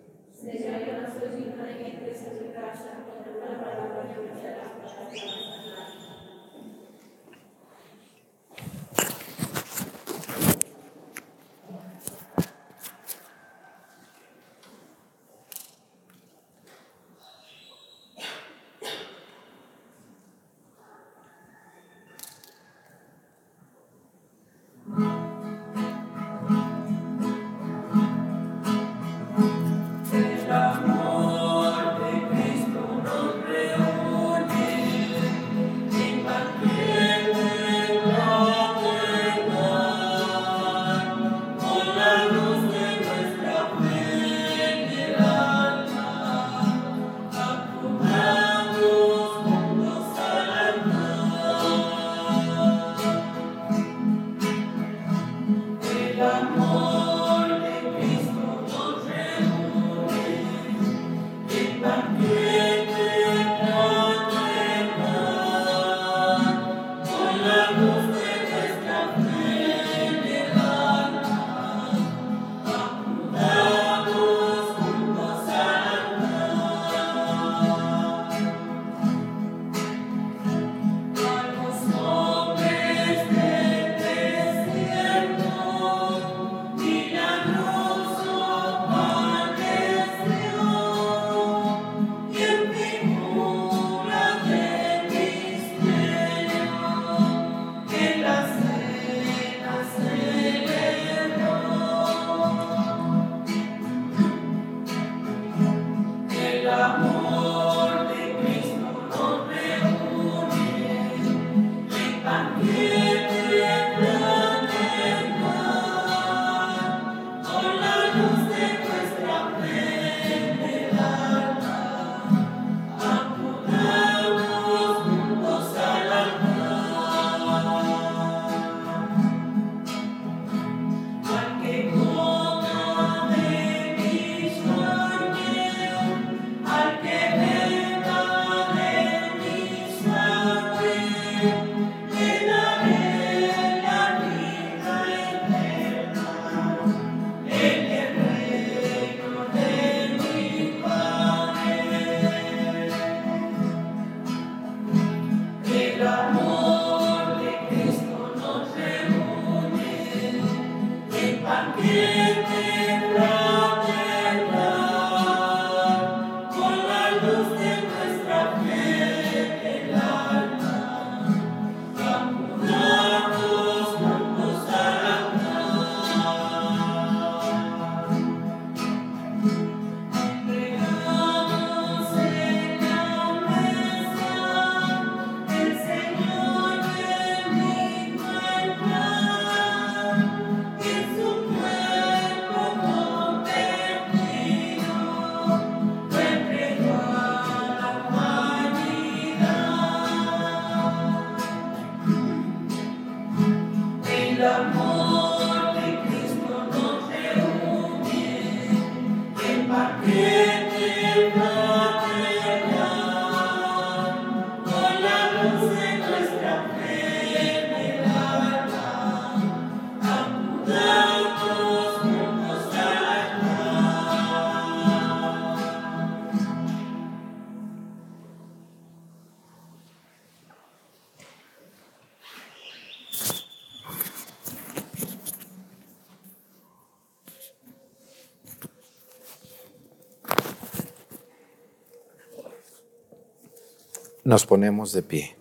Nos 244.31 244.45
ponemos 244.45 244.93
de 244.93 245.03
pie. 245.03 245.35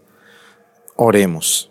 Oremos. 0.96 1.70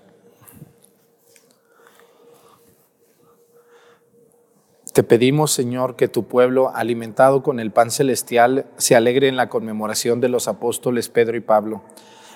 Te 4.94 5.04
pedimos, 5.04 5.52
Señor, 5.52 5.98
que 5.98 6.08
tu 6.08 6.30
pueblo, 6.30 6.72
alimentado 6.74 7.44
con 7.44 7.60
el 7.60 7.74
pan 7.74 7.92
celestial, 7.92 8.68
se 8.78 8.96
alegre 8.96 9.28
en 9.28 9.36
la 9.36 9.50
conmemoración 9.50 10.22
de 10.22 10.30
los 10.30 10.48
apóstoles 10.48 11.10
Pedro 11.10 11.36
y 11.36 11.42
Pablo, 11.42 11.82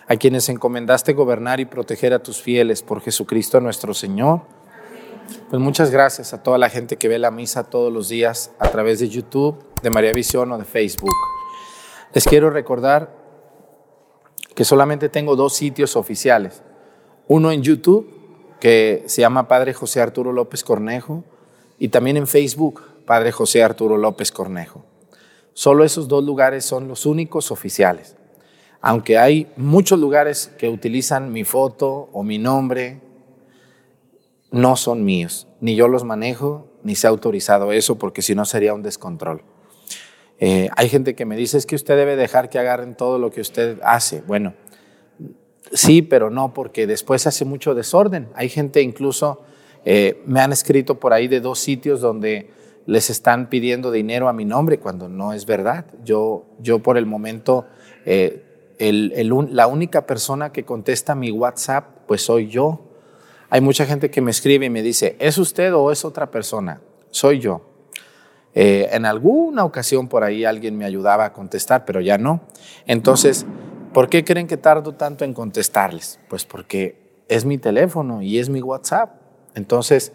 a 0.09 0.17
quienes 0.17 0.49
encomendaste 0.49 1.13
gobernar 1.13 1.61
y 1.61 1.65
proteger 1.65 2.13
a 2.13 2.21
tus 2.21 2.41
fieles 2.41 2.84
por 2.84 2.99
Jesucristo 2.99 3.61
nuestro 3.61 3.93
Señor. 3.93 4.41
Pues 5.49 5.61
muchas 5.61 5.91
gracias 5.91 6.34
a 6.34 6.43
toda 6.43 6.57
la 6.57 6.69
gente 6.69 6.97
que 6.97 7.07
ve 7.07 7.19
la 7.19 7.31
misa 7.31 7.63
todos 7.63 7.93
los 7.93 8.09
días 8.09 8.51
a 8.59 8.69
través 8.69 8.99
de 8.99 9.07
YouTube, 9.07 9.63
de 9.81 9.89
María 9.89 10.11
Visión 10.11 10.51
o 10.51 10.57
de 10.57 10.65
Facebook. 10.65 11.15
Les 12.13 12.25
quiero 12.25 12.49
recordar 12.49 13.22
que 14.56 14.66
solamente 14.66 15.10
tengo 15.10 15.36
dos 15.36 15.54
sitios 15.54 15.95
oficiales. 15.95 16.62
Uno 17.28 17.51
en 17.51 17.62
YouTube, 17.62 18.10
que 18.60 19.04
se 19.08 19.22
llama 19.22 19.47
Padre 19.47 19.74
José 19.74 20.01
Arturo 20.01 20.32
López 20.32 20.64
Cornejo, 20.64 21.24
y 21.80 21.89
también 21.89 22.18
en 22.18 22.28
Facebook, 22.28 22.82
Padre 23.06 23.32
José 23.32 23.64
Arturo 23.64 23.97
López 23.97 24.32
Cornejo. 24.32 24.86
Solo 25.54 25.84
esos 25.84 26.08
dos 26.08 26.24
lugares 26.24 26.66
son 26.66 26.88
los 26.88 27.06
únicos 27.06 27.51
oficiales. 27.51 28.16
Aunque 28.82 29.18
hay 29.18 29.51
muchos 29.56 29.99
lugares 29.99 30.51
que 30.58 30.70
utilizan 30.70 31.32
mi 31.32 31.43
foto 31.43 32.10
o 32.12 32.24
mi 32.24 32.38
nombre, 32.38 33.01
no 34.51 34.76
son 34.76 35.04
míos. 35.04 35.47
Ni 35.62 35.76
yo 35.76 35.88
los 35.88 36.04
manejo, 36.04 36.68
ni 36.84 36.95
se 36.95 37.08
ha 37.08 37.10
autorizado 37.10 37.72
eso, 37.72 37.97
porque 37.97 38.22
si 38.22 38.36
no 38.36 38.45
sería 38.45 38.74
un 38.74 38.84
descontrol. 38.84 39.43
Eh, 40.46 40.68
hay 40.76 40.89
gente 40.89 41.16
que 41.16 41.24
me 41.24 41.38
dice, 41.38 41.58
es 41.58 41.66
que 41.66 41.74
usted 41.74 41.96
debe 41.96 42.18
dejar 42.18 42.50
que 42.50 42.60
agarren 42.60 42.96
todo 42.96 43.18
lo 43.18 43.32
que 43.32 43.39
usted 43.39 43.80
hace. 43.82 44.24
Bueno, 44.28 44.56
sí, 45.72 46.02
pero 46.02 46.30
no, 46.30 46.54
porque 46.54 46.86
después 46.86 47.26
hace 47.28 47.46
mucho 47.46 47.74
desorden. 47.74 48.28
Hay 48.36 48.50
gente 48.50 48.82
incluso, 48.82 49.39
eh, 49.86 50.22
me 50.26 50.41
han 50.41 50.52
escrito 50.52 51.00
por 51.00 51.14
ahí 51.14 51.30
de 51.30 51.39
dos 51.39 51.60
sitios 51.60 52.02
donde 52.02 52.50
les 52.86 53.10
están 53.10 53.48
pidiendo 53.48 53.89
dinero 53.89 54.28
a 54.28 54.34
mi 54.34 54.44
nombre 54.44 54.80
cuando 54.80 55.08
no 55.08 55.32
es 55.32 55.46
verdad. 55.46 55.86
Yo, 56.04 56.44
yo 56.60 56.80
por 56.80 56.98
el 56.98 57.06
momento, 57.06 57.66
eh, 58.06 58.44
la 58.80 59.68
única 59.68 60.06
persona 60.06 60.52
que 60.52 60.66
contesta 60.66 61.16
mi 61.16 61.32
WhatsApp, 61.32 62.00
pues 62.06 62.22
soy 62.22 62.50
yo. 62.50 62.82
Hay 63.50 63.62
mucha 63.62 63.86
gente 63.86 64.12
que 64.12 64.20
me 64.20 64.32
escribe 64.32 64.66
y 64.66 64.70
me 64.70 64.82
dice, 64.82 65.16
¿es 65.20 65.38
usted 65.38 65.74
o 65.74 65.89
es 65.89 66.04
otra 66.04 66.32
persona? 66.32 66.82
Soy 67.12 67.39
yo. 67.39 67.72
Eh, 68.56 68.89
en 68.91 69.06
alguna 69.06 69.66
ocasión 69.66 70.08
por 70.08 70.24
ahí 70.24 70.45
alguien 70.45 70.78
me 70.78 70.86
ayudaba 70.86 71.26
a 71.26 71.34
contestar, 71.34 71.86
pero 71.86 72.01
ya 72.01 72.18
no. 72.18 72.41
Entonces, 72.86 73.45
¿por 73.93 74.10
qué 74.10 74.24
creen 74.24 74.47
que 74.47 74.58
tardo 74.58 74.93
tanto 74.93 75.26
en 75.26 75.34
contestarles? 75.34 76.20
Pues 76.30 76.45
porque 76.45 76.97
es 77.28 77.45
mi 77.45 77.58
teléfono 77.58 78.22
y 78.22 78.38
es 78.39 78.49
mi 78.49 78.62
WhatsApp. 78.62 79.16
Entonces, 79.56 80.14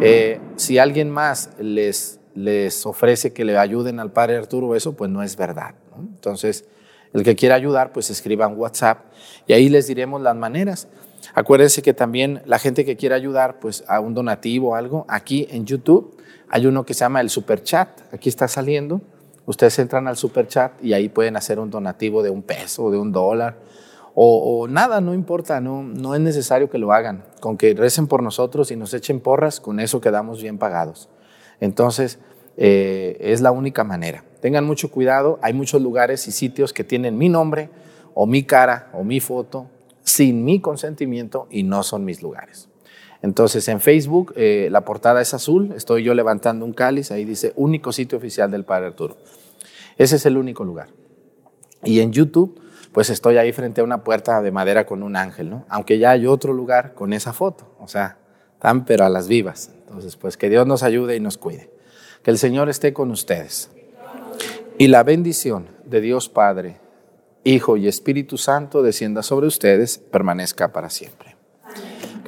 eh, 0.00 0.40
si 0.56 0.78
alguien 0.78 1.10
más 1.10 1.50
les, 1.58 2.20
les 2.34 2.84
ofrece 2.86 3.32
que 3.32 3.44
le 3.44 3.56
ayuden 3.56 4.00
al 4.00 4.12
padre 4.12 4.36
Arturo, 4.36 4.74
eso 4.74 4.96
pues 4.96 5.10
no 5.10 5.22
es 5.22 5.36
verdad. 5.36 5.74
Entonces, 5.96 6.64
el 7.12 7.22
que 7.22 7.36
quiera 7.36 7.54
ayudar, 7.54 7.92
pues 7.92 8.10
escriban 8.10 8.58
WhatsApp 8.58 9.04
y 9.46 9.52
ahí 9.52 9.68
les 9.68 9.86
diremos 9.86 10.20
las 10.20 10.36
maneras. 10.36 10.88
Acuérdense 11.34 11.82
que 11.82 11.94
también 11.94 12.42
la 12.44 12.58
gente 12.58 12.84
que 12.84 12.96
quiera 12.96 13.16
ayudar, 13.16 13.60
pues 13.60 13.84
a 13.88 14.00
un 14.00 14.14
donativo 14.14 14.70
o 14.70 14.74
algo, 14.74 15.04
aquí 15.08 15.46
en 15.50 15.64
YouTube 15.64 16.17
hay 16.50 16.66
uno 16.66 16.84
que 16.84 16.94
se 16.94 17.00
llama 17.00 17.20
el 17.20 17.30
Super 17.30 17.62
Chat, 17.62 17.88
aquí 18.12 18.28
está 18.28 18.48
saliendo. 18.48 19.00
Ustedes 19.46 19.78
entran 19.78 20.08
al 20.08 20.16
Super 20.16 20.46
Chat 20.46 20.72
y 20.82 20.92
ahí 20.92 21.08
pueden 21.08 21.36
hacer 21.36 21.58
un 21.58 21.70
donativo 21.70 22.22
de 22.22 22.30
un 22.30 22.42
peso 22.42 22.90
de 22.90 22.98
un 22.98 23.12
dólar 23.12 23.56
o, 24.20 24.66
nada, 24.68 25.00
no 25.00 25.14
importa, 25.14 25.60
no, 25.60 25.84
no 25.84 26.12
es 26.16 26.20
necesario 26.20 26.68
que 26.68 26.78
lo 26.78 26.92
hagan. 26.92 27.22
Con 27.38 27.56
que 27.56 27.72
recen 27.74 28.08
por 28.08 28.20
nosotros 28.20 28.72
y 28.72 28.76
nos 28.76 28.92
echen 28.92 29.20
porras, 29.20 29.60
con 29.60 29.78
eso 29.78 30.00
quedamos 30.00 30.42
bien 30.42 30.58
pagados. 30.58 31.08
Entonces, 31.60 32.18
eh, 32.56 33.16
es 33.20 33.42
la 33.42 33.52
única 33.52 33.84
manera. 33.84 34.24
Tengan 34.40 34.66
mucho 34.66 34.90
cuidado, 34.90 35.38
hay 35.40 35.52
muchos 35.52 35.80
lugares 35.80 36.26
y 36.26 36.32
sitios 36.32 36.72
que 36.72 36.82
tienen 36.82 37.16
mi 37.16 37.28
nombre 37.28 37.70
o 38.12 38.26
mi 38.26 38.42
cara 38.42 38.90
o 38.92 39.04
mi 39.04 39.20
foto 39.20 39.68
sin 40.02 40.44
mi 40.44 40.60
consentimiento 40.60 41.46
y 41.48 41.62
no 41.62 41.84
son 41.84 42.04
mis 42.04 42.20
lugares. 42.20 42.68
Entonces 43.22 43.66
en 43.68 43.80
Facebook 43.80 44.32
eh, 44.36 44.68
la 44.70 44.84
portada 44.84 45.20
es 45.20 45.34
azul, 45.34 45.72
estoy 45.76 46.04
yo 46.04 46.14
levantando 46.14 46.64
un 46.64 46.72
cáliz, 46.72 47.10
ahí 47.10 47.24
dice 47.24 47.52
único 47.56 47.92
sitio 47.92 48.18
oficial 48.18 48.50
del 48.50 48.64
Padre 48.64 48.86
Arturo. 48.86 49.16
Ese 49.96 50.16
es 50.16 50.26
el 50.26 50.36
único 50.36 50.64
lugar. 50.64 50.88
Y 51.82 52.00
en 52.00 52.12
YouTube, 52.12 52.60
pues 52.92 53.10
estoy 53.10 53.36
ahí 53.36 53.52
frente 53.52 53.80
a 53.80 53.84
una 53.84 54.04
puerta 54.04 54.40
de 54.40 54.50
madera 54.50 54.86
con 54.86 55.02
un 55.02 55.16
ángel, 55.16 55.50
¿no? 55.50 55.64
Aunque 55.68 55.98
ya 55.98 56.10
hay 56.10 56.26
otro 56.26 56.52
lugar 56.52 56.94
con 56.94 57.12
esa 57.12 57.32
foto, 57.32 57.74
o 57.80 57.88
sea, 57.88 58.18
tan 58.60 58.84
pero 58.84 59.04
a 59.04 59.08
las 59.08 59.28
vivas. 59.28 59.70
Entonces, 59.80 60.16
pues 60.16 60.36
que 60.36 60.48
Dios 60.48 60.66
nos 60.66 60.82
ayude 60.82 61.16
y 61.16 61.20
nos 61.20 61.38
cuide. 61.38 61.70
Que 62.22 62.30
el 62.30 62.38
Señor 62.38 62.68
esté 62.68 62.92
con 62.92 63.10
ustedes. 63.10 63.70
Y 64.78 64.88
la 64.88 65.02
bendición 65.02 65.68
de 65.84 66.00
Dios 66.00 66.28
Padre, 66.28 66.76
Hijo 67.42 67.76
y 67.76 67.88
Espíritu 67.88 68.38
Santo 68.38 68.82
descienda 68.82 69.22
sobre 69.22 69.46
ustedes, 69.46 69.98
permanezca 69.98 70.72
para 70.72 70.90
siempre. 70.90 71.37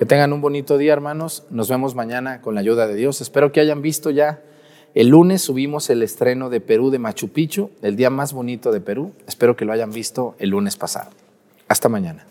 Que 0.01 0.07
tengan 0.07 0.33
un 0.33 0.41
bonito 0.41 0.79
día, 0.79 0.95
hermanos. 0.95 1.45
Nos 1.51 1.69
vemos 1.69 1.95
mañana 1.95 2.41
con 2.41 2.55
la 2.55 2.63
ayuda 2.63 2.89
de 2.89 2.95
Dios. 2.95 3.21
Espero 3.21 3.53
que 3.53 3.61
hayan 3.61 3.83
visto 3.83 4.09
ya. 4.09 4.41
El 4.95 5.09
lunes 5.09 5.43
subimos 5.43 5.91
el 5.91 6.03
estreno 6.03 6.49
de 6.49 6.63
Perú 6.63 6.89
de 6.89 6.99
Machu 6.99 7.29
Picchu, 7.29 7.71
el 7.83 7.97
día 7.97 8.09
más 8.09 8.33
bonito 8.33 8.73
de 8.73 8.81
Perú. 8.81 9.13
Espero 9.27 9.57
que 9.57 9.67
lo 9.67 9.75
hayan 9.75 9.93
visto 9.93 10.37
el 10.39 10.49
lunes 10.49 10.79
pasado. 10.79 11.11
Hasta 11.69 11.91
mañana. 11.91 12.25